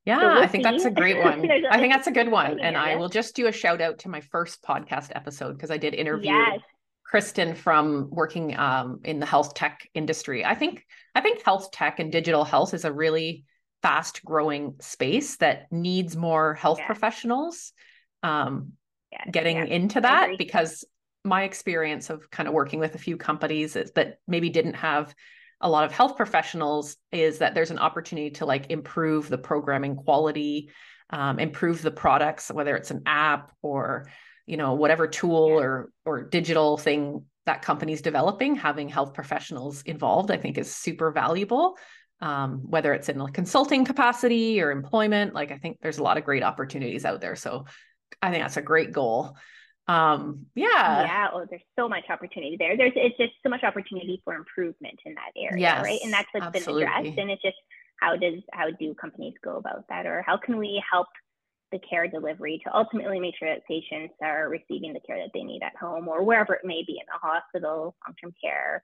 Yeah, 0.07 0.21
so 0.21 0.27
we'll 0.27 0.43
I 0.43 0.47
think 0.47 0.65
see. 0.65 0.71
that's 0.71 0.85
a 0.85 0.91
great 0.91 1.19
one. 1.25 1.51
I 1.71 1.79
think 1.79 1.93
that's 1.93 2.07
a 2.07 2.13
good 2.13 2.31
one. 2.31 2.61
And 2.65 2.77
I 2.77 2.95
will 2.97 3.09
just 3.09 3.35
do 3.35 3.47
a 3.47 3.53
shout 3.53 3.81
out 3.81 3.99
to 4.01 4.09
my 4.09 4.21
first 4.21 4.63
podcast 4.63 5.11
episode 5.15 5.55
because 5.55 5.71
I 5.71 5.79
did 5.79 5.95
interview 5.95 6.31
yes. 6.31 6.61
Kristen 7.05 7.55
from 7.55 8.09
working 8.11 8.57
um, 8.57 9.01
in 9.05 9.21
the 9.21 9.27
health 9.27 9.55
tech 9.55 9.89
industry. 9.95 10.45
I 10.45 10.55
think 10.55 10.85
I 11.15 11.21
think 11.21 11.43
health 11.45 11.71
tech 11.71 12.01
and 12.01 12.11
digital 12.11 12.45
health 12.45 12.75
is 12.75 12.85
a 12.85 12.93
really 12.93 13.45
fast 13.83 14.25
growing 14.25 14.77
space 14.81 15.37
that 15.37 15.71
needs 15.71 16.17
more 16.17 16.55
health 16.55 16.79
yeah. 16.79 16.87
professionals 16.87 17.73
um, 18.23 18.73
yeah. 19.13 19.31
getting 19.31 19.59
yeah. 19.59 19.65
into 19.65 20.01
that 20.01 20.39
because 20.39 20.85
my 21.25 21.45
experience 21.45 22.11
of 22.11 22.31
kind 22.31 22.49
of 22.49 22.55
working 22.55 22.81
with 22.81 22.95
a 22.95 22.99
few 22.99 23.17
companies 23.17 23.77
is 23.77 23.93
that 23.93 24.19
maybe 24.27 24.51
didn't 24.51 24.75
have 24.75 25.15
a 25.61 25.69
lot 25.69 25.85
of 25.85 25.93
health 25.93 26.17
professionals 26.17 26.97
is 27.13 27.39
that 27.39 27.55
there's 27.55 27.71
an 27.71 27.79
opportunity 27.79 28.31
to 28.31 28.47
like 28.47 28.71
improve 28.71 29.29
the 29.29 29.39
programming 29.39 29.97
quality 29.97 30.71
um, 31.11 31.39
improve 31.39 31.83
the 31.83 31.91
products 31.91 32.51
whether 32.51 32.77
it's 32.77 32.91
an 32.91 33.03
app 33.07 33.53
or 33.63 34.07
you 34.47 34.57
know 34.57 34.75
whatever 34.75 35.07
tool 35.07 35.37
or 35.37 35.91
or 36.05 36.23
digital 36.23 36.77
thing 36.77 37.25
that 37.47 37.63
company's 37.63 38.03
developing 38.03 38.57
having 38.57 38.89
health 38.89 39.15
professionals 39.15 39.83
involved 39.83 40.31
i 40.31 40.37
think 40.37 40.59
is 40.59 40.75
super 40.75 41.11
valuable 41.11 41.77
um, 42.21 42.61
whether 42.65 42.95
it's 42.95 43.09
in 43.09 43.21
a 43.21 43.31
consulting 43.31 43.85
capacity 43.85 44.61
or 44.61 44.71
employment 44.71 45.35
like 45.35 45.51
i 45.53 45.59
think 45.59 45.79
there's 45.83 45.99
a 45.99 46.03
lot 46.03 46.17
of 46.17 46.25
great 46.25 46.43
opportunities 46.43 47.05
out 47.05 47.21
there 47.21 47.37
so 47.37 47.65
i 48.23 48.31
think 48.31 48.43
that's 48.43 48.57
a 48.57 48.63
great 48.63 48.93
goal 48.93 49.37
Um, 49.87 50.47
yeah. 50.55 51.05
Yeah. 51.05 51.29
Oh, 51.35 51.45
there's 51.49 51.61
so 51.79 51.89
much 51.91 52.05
opportunity 52.09 52.57
there. 52.59 52.75
There's 52.75 52.95
it's 52.97 53.19
just 53.19 53.35
so 53.43 53.51
much 53.51 53.63
opportunity 53.65 54.23
for 54.25 54.35
improvement 54.35 54.99
in 55.05 55.15
that 55.15 55.33
area, 55.37 55.61
yes, 55.61 55.85
right? 55.85 56.01
And 56.03 56.11
that's 56.11 56.29
what's 56.33 56.47
absolutely. 56.47 56.87
been 56.87 56.93
addressed. 56.95 57.19
And 57.19 57.31
it's 57.31 57.43
just 57.43 57.57
how 58.01 58.17
does 58.17 58.41
how 58.53 58.71
do 58.71 58.95
companies 58.95 59.35
go 59.45 59.57
about 59.57 59.85
that, 59.91 60.07
or 60.07 60.23
how 60.27 60.39
can 60.39 60.57
we 60.57 60.83
help 60.91 61.09
the 61.75 61.81
care 61.81 62.07
delivery 62.07 62.61
to 62.65 62.75
ultimately 62.75 63.19
make 63.19 63.35
sure 63.37 63.53
that 63.53 63.67
patients 63.67 64.15
are 64.23 64.49
receiving 64.49 64.93
the 64.93 65.01
care 65.01 65.19
that 65.19 65.31
they 65.35 65.43
need 65.43 65.61
at 65.63 65.77
home 65.77 66.07
or 66.07 66.23
wherever 66.23 66.55
it 66.55 66.65
may 66.65 66.85
be 66.87 66.93
in 66.93 67.07
the 67.07 67.19
hospital, 67.21 67.97
long-term 68.07 68.33
care. 68.41 68.83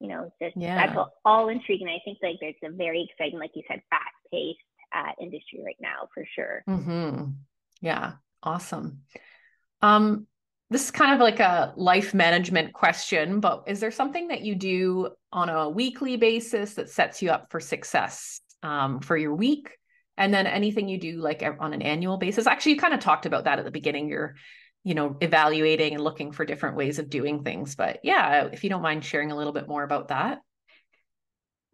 You 0.00 0.08
know, 0.08 0.32
just 0.40 0.56
yeah. 0.56 0.86
that's 0.86 0.96
all, 0.96 1.12
all 1.24 1.48
intriguing. 1.48 1.88
I 1.88 1.98
think 2.04 2.18
like 2.22 2.36
there's 2.40 2.54
a 2.62 2.70
very 2.70 3.08
exciting, 3.10 3.38
like 3.38 3.52
you 3.54 3.62
said, 3.66 3.82
fast-paced 3.88 4.58
uh, 4.94 5.12
industry 5.20 5.62
right 5.64 5.76
now 5.80 6.08
for 6.14 6.24
sure. 6.34 6.62
Mm-hmm. 6.68 7.30
Yeah, 7.80 8.12
awesome. 8.42 9.00
Um, 9.80 10.26
this 10.68 10.84
is 10.84 10.90
kind 10.90 11.14
of 11.14 11.20
like 11.20 11.40
a 11.40 11.72
life 11.76 12.14
management 12.14 12.74
question, 12.74 13.40
but 13.40 13.64
is 13.66 13.80
there 13.80 13.90
something 13.90 14.28
that 14.28 14.42
you 14.42 14.54
do 14.54 15.10
on 15.32 15.48
a 15.48 15.68
weekly 15.68 16.16
basis 16.16 16.74
that 16.74 16.90
sets 16.90 17.22
you 17.22 17.30
up 17.30 17.50
for 17.50 17.60
success 17.60 18.40
um, 18.62 19.00
for 19.00 19.16
your 19.16 19.34
week? 19.34 19.70
And 20.20 20.34
then 20.34 20.46
anything 20.46 20.86
you 20.86 20.98
do 20.98 21.16
like 21.16 21.42
on 21.60 21.72
an 21.72 21.80
annual 21.80 22.18
basis? 22.18 22.46
Actually, 22.46 22.72
you 22.72 22.78
kind 22.78 22.92
of 22.92 23.00
talked 23.00 23.24
about 23.24 23.44
that 23.44 23.58
at 23.58 23.64
the 23.64 23.70
beginning. 23.70 24.10
You're, 24.10 24.36
you 24.84 24.94
know, 24.94 25.16
evaluating 25.22 25.94
and 25.94 26.04
looking 26.04 26.30
for 26.30 26.44
different 26.44 26.76
ways 26.76 26.98
of 26.98 27.08
doing 27.08 27.42
things. 27.42 27.74
But 27.74 28.00
yeah, 28.04 28.44
if 28.52 28.62
you 28.62 28.68
don't 28.68 28.82
mind 28.82 29.02
sharing 29.02 29.32
a 29.32 29.36
little 29.36 29.54
bit 29.54 29.66
more 29.66 29.82
about 29.82 30.08
that. 30.08 30.42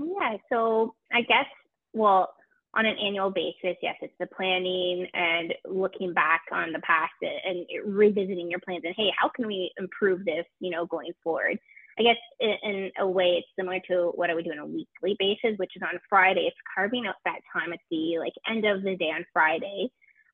Yeah. 0.01 0.37
So 0.49 0.95
I 1.13 1.23
guess, 1.23 1.47
well, 1.93 2.35
on 2.77 2.87
an 2.87 2.97
annual 3.05 3.31
basis, 3.31 3.77
yes, 3.83 3.97
it's 4.01 4.15
the 4.21 4.27
planning 4.29 5.09
and 5.13 5.53
looking 5.65 6.15
back 6.15 6.43
on 6.53 6.73
the 6.73 6.81
past 6.81 7.15
and 7.23 7.67
revisiting 7.85 8.49
your 8.49 8.61
plans 8.61 8.83
and 8.85 8.95
hey, 8.97 9.11
how 9.19 9.29
can 9.29 9.49
we 9.49 9.73
improve 9.77 10.25
this, 10.25 10.45
you 10.61 10.71
know, 10.71 10.87
going 10.87 11.13
forward? 11.25 11.59
I 11.99 12.03
guess 12.03 12.17
in, 12.41 12.91
a 12.99 13.09
way 13.09 13.39
it's 13.39 13.49
similar 13.59 13.81
to 13.89 14.13
what 14.15 14.31
I 14.31 14.35
would 14.35 14.45
do 14.45 14.53
on 14.53 14.59
a 14.59 14.67
weekly 14.67 15.17
basis, 15.19 15.59
which 15.59 15.77
is 15.77 15.83
on 15.83 15.99
Friday. 16.09 16.43
It's 16.43 16.57
carving 16.75 17.07
out 17.07 17.15
that 17.25 17.41
time 17.53 17.73
at 17.73 17.79
the 17.91 18.19
like 18.19 18.35
end 18.49 18.65
of 18.67 18.83
the 18.83 18.97
day 18.97 19.11
on 19.11 19.25
Friday, 19.33 19.89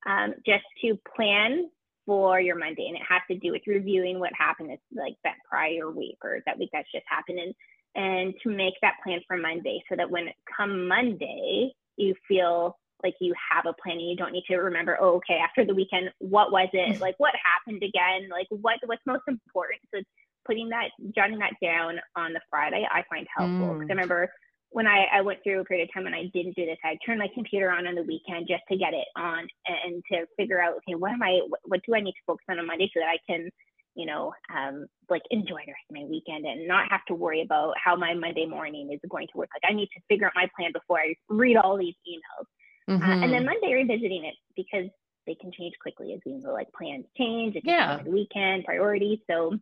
um, 0.07 0.35
just 0.45 0.65
to 0.83 0.99
plan 1.17 1.69
for 2.05 2.41
your 2.41 2.59
Monday, 2.59 2.87
and 2.89 2.97
it 2.97 3.03
has 3.09 3.23
to 3.31 3.39
do 3.39 3.53
with 3.53 3.63
reviewing 3.67 4.19
what 4.19 4.33
happened 4.37 4.71
this 4.71 4.81
like 4.93 5.15
that 5.23 5.37
prior 5.49 5.91
week 5.91 6.19
or 6.25 6.41
that 6.47 6.59
week 6.59 6.71
that's 6.73 6.91
just 6.93 7.05
happened, 7.09 7.39
and 7.39 7.55
and 7.95 8.35
to 8.43 8.49
make 8.49 8.75
that 8.83 8.95
plan 9.05 9.21
for 9.29 9.37
Monday 9.37 9.83
so 9.89 9.95
that 9.97 10.11
when 10.11 10.29
it 10.29 10.35
come 10.57 10.89
Monday, 10.89 11.73
you 11.97 12.15
feel 12.27 12.79
like 13.03 13.15
you 13.21 13.35
have 13.51 13.67
a 13.67 13.75
plan 13.83 13.99
and 13.99 14.09
you 14.09 14.17
don't 14.17 14.33
need 14.33 14.45
to 14.49 14.57
remember, 14.57 14.97
oh, 15.01 15.17
okay, 15.17 15.39
after 15.43 15.65
the 15.65 15.75
weekend, 15.75 16.11
what 16.19 16.53
was 16.53 16.69
it? 16.73 17.01
Like 17.01 17.17
what 17.19 17.35
happened 17.45 17.83
again? 17.83 18.29
Like 18.31 18.47
what 18.51 18.79
what's 18.87 19.03
most 19.07 19.25
important? 19.29 19.81
So 19.95 20.01
putting 20.47 20.69
that, 20.71 20.91
jotting 21.15 21.39
that 21.39 21.55
down 21.63 21.99
on 22.17 22.33
the 22.33 22.41
Friday, 22.51 22.87
I 22.91 23.03
find 23.11 23.27
helpful. 23.37 23.75
Because 23.75 23.89
mm. 23.89 23.91
I 23.91 23.95
remember 23.95 24.33
when 24.71 24.87
I, 24.87 25.05
I 25.13 25.21
went 25.21 25.41
through 25.43 25.61
a 25.61 25.65
period 25.65 25.89
of 25.89 25.95
time 25.95 26.05
when 26.05 26.15
I 26.15 26.31
didn't 26.33 26.57
do 26.57 26.65
this, 26.65 26.79
I 26.83 26.97
turned 27.05 27.19
my 27.19 27.29
computer 27.35 27.71
on 27.71 27.87
on 27.87 27.95
the 27.95 28.03
weekend 28.03 28.49
just 28.49 28.63
to 28.71 28.77
get 28.77 28.95
it 28.95 29.07
on 29.17 29.47
and 29.67 30.03
to 30.13 30.27
figure 30.37 30.63
out, 30.63 30.75
okay, 30.79 30.95
what 30.95 31.13
am 31.13 31.23
I, 31.23 31.41
what, 31.49 31.61
what 31.65 31.81
do 31.87 31.95
I 31.95 32.01
need 32.01 32.13
to 32.13 32.25
focus 32.27 32.45
on 32.49 32.59
on 32.59 32.67
Monday 32.67 32.91
so 32.93 33.01
that 33.01 33.09
I 33.09 33.19
can 33.31 33.51
you 33.95 34.07
know, 34.07 34.33
um, 34.55 34.87
like 35.11 35.23
enjoy 35.31 35.61
the 35.67 35.73
rest 35.73 35.91
of 35.91 35.97
my 35.97 36.05
weekend 36.05 36.47
and 36.47 36.67
not 36.67 36.91
have 36.91 37.05
to 37.09 37.15
worry 37.15 37.43
about 37.43 37.75
how 37.83 37.95
my 37.95 38.15
Monday 38.15 38.47
morning 38.47 38.91
is 38.93 39.01
going 39.11 39.27
to 39.29 39.39
work. 39.39 39.51
Like 39.55 39.71
I 39.71 39.75
need 39.75 39.89
to 39.95 40.01
figure 40.09 40.27
out 40.27 40.33
my 40.35 40.49
plan 40.57 40.73
before 40.73 40.99
I 40.99 41.15
read 41.29 41.57
all 41.57 41.77
these 41.77 41.95
emails. 42.09 42.47
Mm-hmm. 42.89 43.03
Uh, 43.03 43.13
and 43.13 43.33
then 43.33 43.45
mm-hmm. 43.45 43.47
Monday 43.47 43.75
revisiting 43.75 44.25
it 44.25 44.35
because 44.57 44.91
they 45.27 45.35
can 45.35 45.53
change 45.53 45.75
quickly 45.81 46.15
as 46.15 46.21
we 46.25 46.33
know, 46.33 46.53
like 46.53 46.69
plans 46.77 47.05
change, 47.17 47.55
it 47.55 47.65
can 47.65 47.75
yeah. 47.75 47.97
change 47.97 48.05
the 48.07 48.11
weekend, 48.11 48.65
priorities. 48.65 49.19
So 49.31 49.59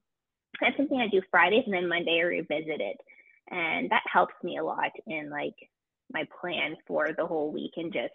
that's 0.60 0.76
something 0.76 1.00
I 1.00 1.08
do 1.08 1.22
Fridays 1.30 1.64
and 1.66 1.74
then 1.74 1.88
Monday 1.88 2.20
I 2.20 2.26
revisit 2.26 2.80
it. 2.80 2.96
And 3.50 3.90
that 3.90 4.02
helps 4.10 4.34
me 4.42 4.58
a 4.58 4.64
lot 4.64 4.90
in 5.06 5.30
like 5.30 5.54
my 6.12 6.24
plan 6.40 6.76
for 6.86 7.08
the 7.16 7.26
whole 7.26 7.52
week 7.52 7.72
and 7.76 7.92
just 7.92 8.12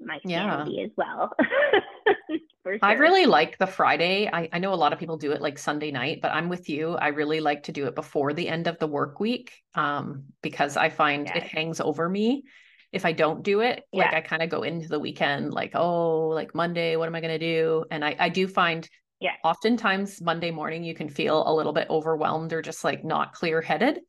my 0.00 0.18
sanity 0.26 0.76
yeah. 0.78 0.84
as 0.84 0.90
well. 0.96 1.32
sure. 2.64 2.78
I 2.82 2.92
really 2.92 3.26
like 3.26 3.58
the 3.58 3.66
Friday. 3.66 4.28
I, 4.32 4.48
I 4.52 4.58
know 4.58 4.72
a 4.72 4.76
lot 4.76 4.92
of 4.92 4.98
people 4.98 5.16
do 5.16 5.32
it 5.32 5.40
like 5.40 5.58
Sunday 5.58 5.90
night, 5.90 6.20
but 6.22 6.32
I'm 6.32 6.48
with 6.48 6.68
you. 6.68 6.94
I 6.94 7.08
really 7.08 7.40
like 7.40 7.64
to 7.64 7.72
do 7.72 7.86
it 7.86 7.94
before 7.94 8.32
the 8.32 8.48
end 8.48 8.66
of 8.66 8.78
the 8.78 8.86
work 8.86 9.20
week 9.20 9.52
um, 9.74 10.24
because 10.42 10.76
I 10.76 10.88
find 10.88 11.28
it 11.28 11.42
hangs 11.42 11.80
over 11.80 12.08
me 12.08 12.44
if 12.92 13.04
I 13.04 13.12
don't 13.12 13.42
do 13.42 13.60
it. 13.60 13.84
Yeah. 13.92 14.04
Like 14.04 14.14
I 14.14 14.20
kind 14.20 14.42
of 14.42 14.48
go 14.48 14.62
into 14.62 14.88
the 14.88 15.00
weekend 15.00 15.52
like, 15.52 15.72
oh, 15.74 16.28
like 16.28 16.54
Monday, 16.54 16.96
what 16.96 17.08
am 17.08 17.14
I 17.14 17.20
going 17.20 17.38
to 17.38 17.46
do? 17.54 17.84
And 17.90 18.04
I, 18.04 18.16
I 18.18 18.28
do 18.28 18.48
find 18.48 18.88
yeah. 19.20 19.32
oftentimes 19.44 20.20
Monday 20.20 20.50
morning 20.50 20.84
you 20.84 20.94
can 20.94 21.08
feel 21.08 21.46
a 21.46 21.54
little 21.54 21.72
bit 21.72 21.88
overwhelmed 21.90 22.52
or 22.52 22.62
just 22.62 22.84
like 22.84 23.04
not 23.04 23.32
clear 23.32 23.60
headed. 23.60 24.00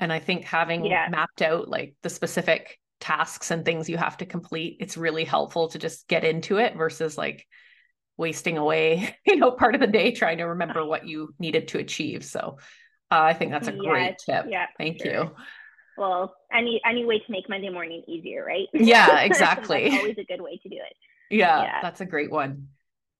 And 0.00 0.12
I 0.12 0.18
think 0.18 0.44
having 0.44 0.84
yeah. 0.84 1.08
mapped 1.10 1.42
out 1.42 1.68
like 1.68 1.94
the 2.02 2.10
specific 2.10 2.78
tasks 3.00 3.50
and 3.50 3.64
things 3.64 3.88
you 3.88 3.96
have 3.96 4.16
to 4.18 4.26
complete, 4.26 4.76
it's 4.80 4.96
really 4.96 5.24
helpful 5.24 5.68
to 5.68 5.78
just 5.78 6.08
get 6.08 6.24
into 6.24 6.58
it 6.58 6.76
versus 6.76 7.16
like 7.16 7.46
wasting 8.16 8.58
away, 8.58 9.16
you 9.26 9.36
know, 9.36 9.50
part 9.50 9.74
of 9.74 9.80
the 9.80 9.86
day 9.86 10.12
trying 10.12 10.38
to 10.38 10.44
remember 10.44 10.84
what 10.84 11.06
you 11.06 11.34
needed 11.38 11.68
to 11.68 11.78
achieve. 11.78 12.24
So 12.24 12.58
uh, 13.10 13.20
I 13.20 13.34
think 13.34 13.52
that's 13.52 13.68
a 13.68 13.72
great 13.72 14.16
tip. 14.18 14.46
Yeah, 14.48 14.66
Thank 14.78 15.02
sure. 15.02 15.12
you. 15.12 15.30
Well, 15.96 16.34
any 16.52 16.80
any 16.84 17.04
way 17.04 17.18
to 17.18 17.24
make 17.30 17.48
Monday 17.48 17.70
morning 17.70 18.02
easier, 18.06 18.44
right? 18.44 18.68
Yeah, 18.74 19.20
exactly. 19.20 19.88
always 19.96 20.18
a 20.18 20.24
good 20.24 20.40
way 20.40 20.58
to 20.62 20.68
do 20.68 20.76
it. 20.76 20.96
Yeah, 21.28 21.62
yeah, 21.64 21.78
that's 21.82 22.00
a 22.00 22.06
great 22.06 22.30
one. 22.30 22.68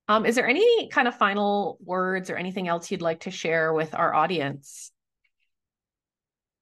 Um, 0.08 0.24
is 0.24 0.36
there 0.36 0.46
any 0.46 0.88
kind 0.88 1.08
of 1.08 1.16
final 1.16 1.78
words 1.80 2.30
or 2.30 2.36
anything 2.36 2.68
else 2.68 2.90
you'd 2.90 3.02
like 3.02 3.20
to 3.20 3.30
share 3.30 3.72
with 3.72 3.94
our 3.94 4.14
audience? 4.14 4.92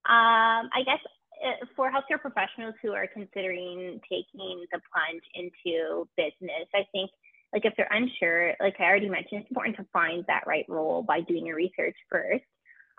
Um, 0.07 0.71
I 0.73 0.83
guess 0.85 1.01
uh, 1.47 1.67
for 1.77 1.91
healthcare 1.91 2.21
professionals 2.21 2.75
who 2.83 2.93
are 2.93 3.07
considering 3.07 4.01
taking 4.11 4.65
the 4.73 4.81
plunge 4.93 5.23
into 5.35 6.09
business, 6.17 6.69
I 6.75 6.87
think 6.93 7.11
like 7.53 7.65
if 7.65 7.75
they're 7.77 7.89
unsure, 7.91 8.55
like 8.61 8.77
I 8.81 8.85
already 8.85 9.09
mentioned, 9.09 9.43
it's 9.43 9.51
important 9.51 9.77
to 9.77 9.87
find 9.93 10.25
that 10.27 10.47
right 10.47 10.65
role 10.69 11.03
by 11.03 11.21
doing 11.21 11.47
your 11.47 11.57
research 11.57 11.97
first. 12.11 12.45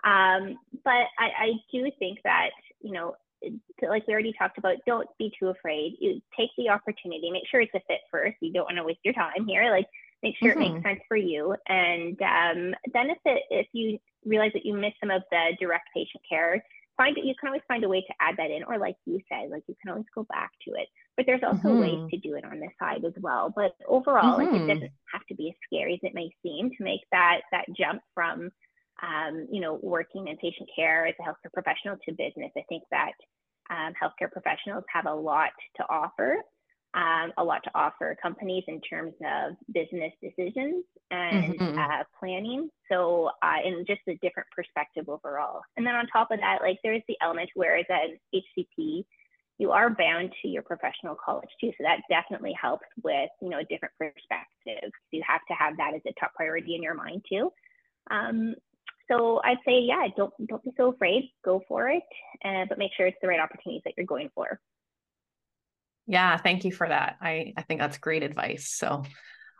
Um, 0.04 0.56
but 0.84 1.06
I, 1.18 1.30
I 1.38 1.52
do 1.72 1.90
think 1.98 2.18
that, 2.24 2.50
you 2.80 2.92
know, 2.92 3.16
like 3.82 4.06
we 4.06 4.14
already 4.14 4.32
talked 4.38 4.58
about, 4.58 4.76
don't 4.86 5.08
be 5.18 5.30
too 5.38 5.48
afraid. 5.48 5.96
You 6.00 6.22
take 6.38 6.50
the 6.56 6.70
opportunity, 6.70 7.30
make 7.30 7.44
sure 7.50 7.60
it's 7.60 7.74
a 7.74 7.80
fit 7.86 8.00
first. 8.10 8.36
You 8.40 8.52
don't 8.52 8.64
want 8.64 8.78
to 8.78 8.84
waste 8.84 9.00
your 9.04 9.14
time 9.14 9.46
here. 9.46 9.70
Like 9.70 9.86
make 10.22 10.36
sure 10.38 10.52
mm-hmm. 10.52 10.60
it 10.60 10.64
makes 10.64 10.78
mm-hmm. 10.78 10.88
sense 10.88 11.00
for 11.08 11.16
you. 11.16 11.54
And 11.68 12.20
um, 12.22 12.74
then 12.92 13.10
if 13.10 13.18
it, 13.24 13.42
if 13.50 13.66
you 13.72 13.98
realize 14.24 14.52
that 14.54 14.66
you 14.66 14.74
miss 14.74 14.92
some 15.00 15.10
of 15.10 15.22
the 15.30 15.56
direct 15.60 15.88
patient 15.94 16.22
care, 16.28 16.62
find 16.96 17.16
you 17.16 17.34
can 17.38 17.48
always 17.48 17.62
find 17.68 17.84
a 17.84 17.88
way 17.88 18.00
to 18.00 18.14
add 18.20 18.36
that 18.38 18.50
in, 18.50 18.64
or 18.64 18.78
like 18.78 18.96
you 19.04 19.20
said, 19.28 19.50
like 19.50 19.62
you 19.66 19.76
can 19.82 19.90
always 19.90 20.06
go 20.14 20.24
back 20.24 20.50
to 20.66 20.74
it. 20.74 20.88
But 21.16 21.26
there's 21.26 21.42
also 21.42 21.68
mm-hmm. 21.68 21.80
ways 21.80 22.10
to 22.10 22.18
do 22.18 22.34
it 22.34 22.44
on 22.44 22.60
the 22.60 22.68
side 22.78 23.04
as 23.04 23.12
well. 23.20 23.52
But 23.54 23.74
overall, 23.86 24.38
mm-hmm. 24.38 24.40
like 24.40 24.48
it 24.48 24.58
mm-hmm. 24.58 24.68
doesn't 24.68 24.92
have 25.12 25.26
to 25.28 25.34
be 25.34 25.48
as 25.48 25.54
scary 25.66 25.94
as 25.94 26.00
it 26.02 26.14
may 26.14 26.30
seem 26.42 26.70
to 26.70 26.84
make 26.84 27.02
that 27.12 27.40
that 27.52 27.66
jump 27.76 28.02
from 28.14 28.50
um, 29.02 29.46
you 29.50 29.60
know, 29.60 29.78
working 29.82 30.28
in 30.28 30.36
patient 30.36 30.68
care 30.74 31.06
as 31.06 31.14
a 31.20 31.22
healthcare 31.22 31.52
professional 31.52 31.96
to 32.04 32.12
business. 32.12 32.50
I 32.56 32.64
think 32.68 32.82
that 32.90 33.12
um, 33.70 33.92
healthcare 34.00 34.30
professionals 34.30 34.84
have 34.92 35.06
a 35.06 35.14
lot 35.14 35.50
to 35.76 35.84
offer 35.88 36.36
um, 36.96 37.30
a 37.36 37.44
lot 37.44 37.62
to 37.64 37.70
offer 37.74 38.16
companies 38.20 38.64
in 38.68 38.80
terms 38.80 39.12
of 39.20 39.54
business 39.72 40.12
decisions 40.22 40.82
and 41.10 41.58
mm-hmm. 41.58 41.78
uh, 41.78 42.02
planning. 42.18 42.70
So, 42.90 43.30
uh, 43.42 43.58
and 43.64 43.86
just 43.86 44.00
a 44.08 44.14
different 44.22 44.48
perspective 44.54 45.08
overall. 45.08 45.60
And 45.76 45.86
then 45.86 45.94
on 45.94 46.06
top 46.06 46.30
of 46.30 46.40
that, 46.40 46.60
like 46.62 46.78
there's 46.82 47.02
the 47.06 47.16
element 47.22 47.50
where 47.54 47.76
as 47.76 47.84
an 47.90 48.18
HCP, 48.34 49.04
you 49.58 49.72
are 49.72 49.90
bound 49.90 50.32
to 50.42 50.48
your 50.48 50.62
professional 50.62 51.16
college 51.22 51.48
too. 51.60 51.70
So 51.78 51.84
that 51.84 52.00
definitely 52.08 52.54
helps 52.60 52.86
with, 53.02 53.30
you 53.42 53.50
know, 53.50 53.58
a 53.58 53.64
different 53.64 53.94
perspective. 53.98 54.90
You 55.10 55.22
have 55.26 55.40
to 55.48 55.54
have 55.54 55.76
that 55.76 55.92
as 55.94 56.02
a 56.06 56.12
top 56.18 56.34
priority 56.34 56.74
in 56.74 56.82
your 56.82 56.94
mind 56.94 57.24
too. 57.28 57.52
Um, 58.10 58.54
so 59.10 59.40
I'd 59.44 59.58
say, 59.66 59.80
yeah, 59.80 60.08
don't 60.16 60.32
don't 60.48 60.62
be 60.62 60.72
so 60.76 60.92
afraid. 60.92 61.30
Go 61.44 61.62
for 61.68 61.88
it, 61.88 62.02
uh, 62.44 62.64
but 62.68 62.78
make 62.78 62.90
sure 62.96 63.06
it's 63.06 63.16
the 63.22 63.28
right 63.28 63.40
opportunities 63.40 63.82
that 63.84 63.94
you're 63.96 64.06
going 64.06 64.30
for. 64.34 64.60
Yeah, 66.06 66.36
thank 66.36 66.64
you 66.64 66.72
for 66.72 66.88
that. 66.88 67.16
I, 67.20 67.52
I 67.56 67.62
think 67.62 67.80
that's 67.80 67.98
great 67.98 68.22
advice. 68.22 68.70
So 68.70 69.02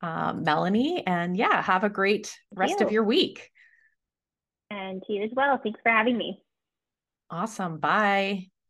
um, 0.02 0.44
Melanie. 0.44 1.04
And 1.06 1.36
yeah, 1.36 1.62
have 1.62 1.84
a 1.84 1.90
great 1.90 2.34
rest 2.54 2.80
of 2.80 2.94
your 2.94 3.04
week. 3.04 3.52
And 4.76 5.02
to 5.04 5.14
you 5.14 5.24
as 5.24 5.30
well. 5.34 5.58
Thanks 5.64 5.80
for 5.82 5.90
having 5.90 6.18
me. 6.18 6.42
Awesome. 7.30 7.80
Bye. 7.80 8.50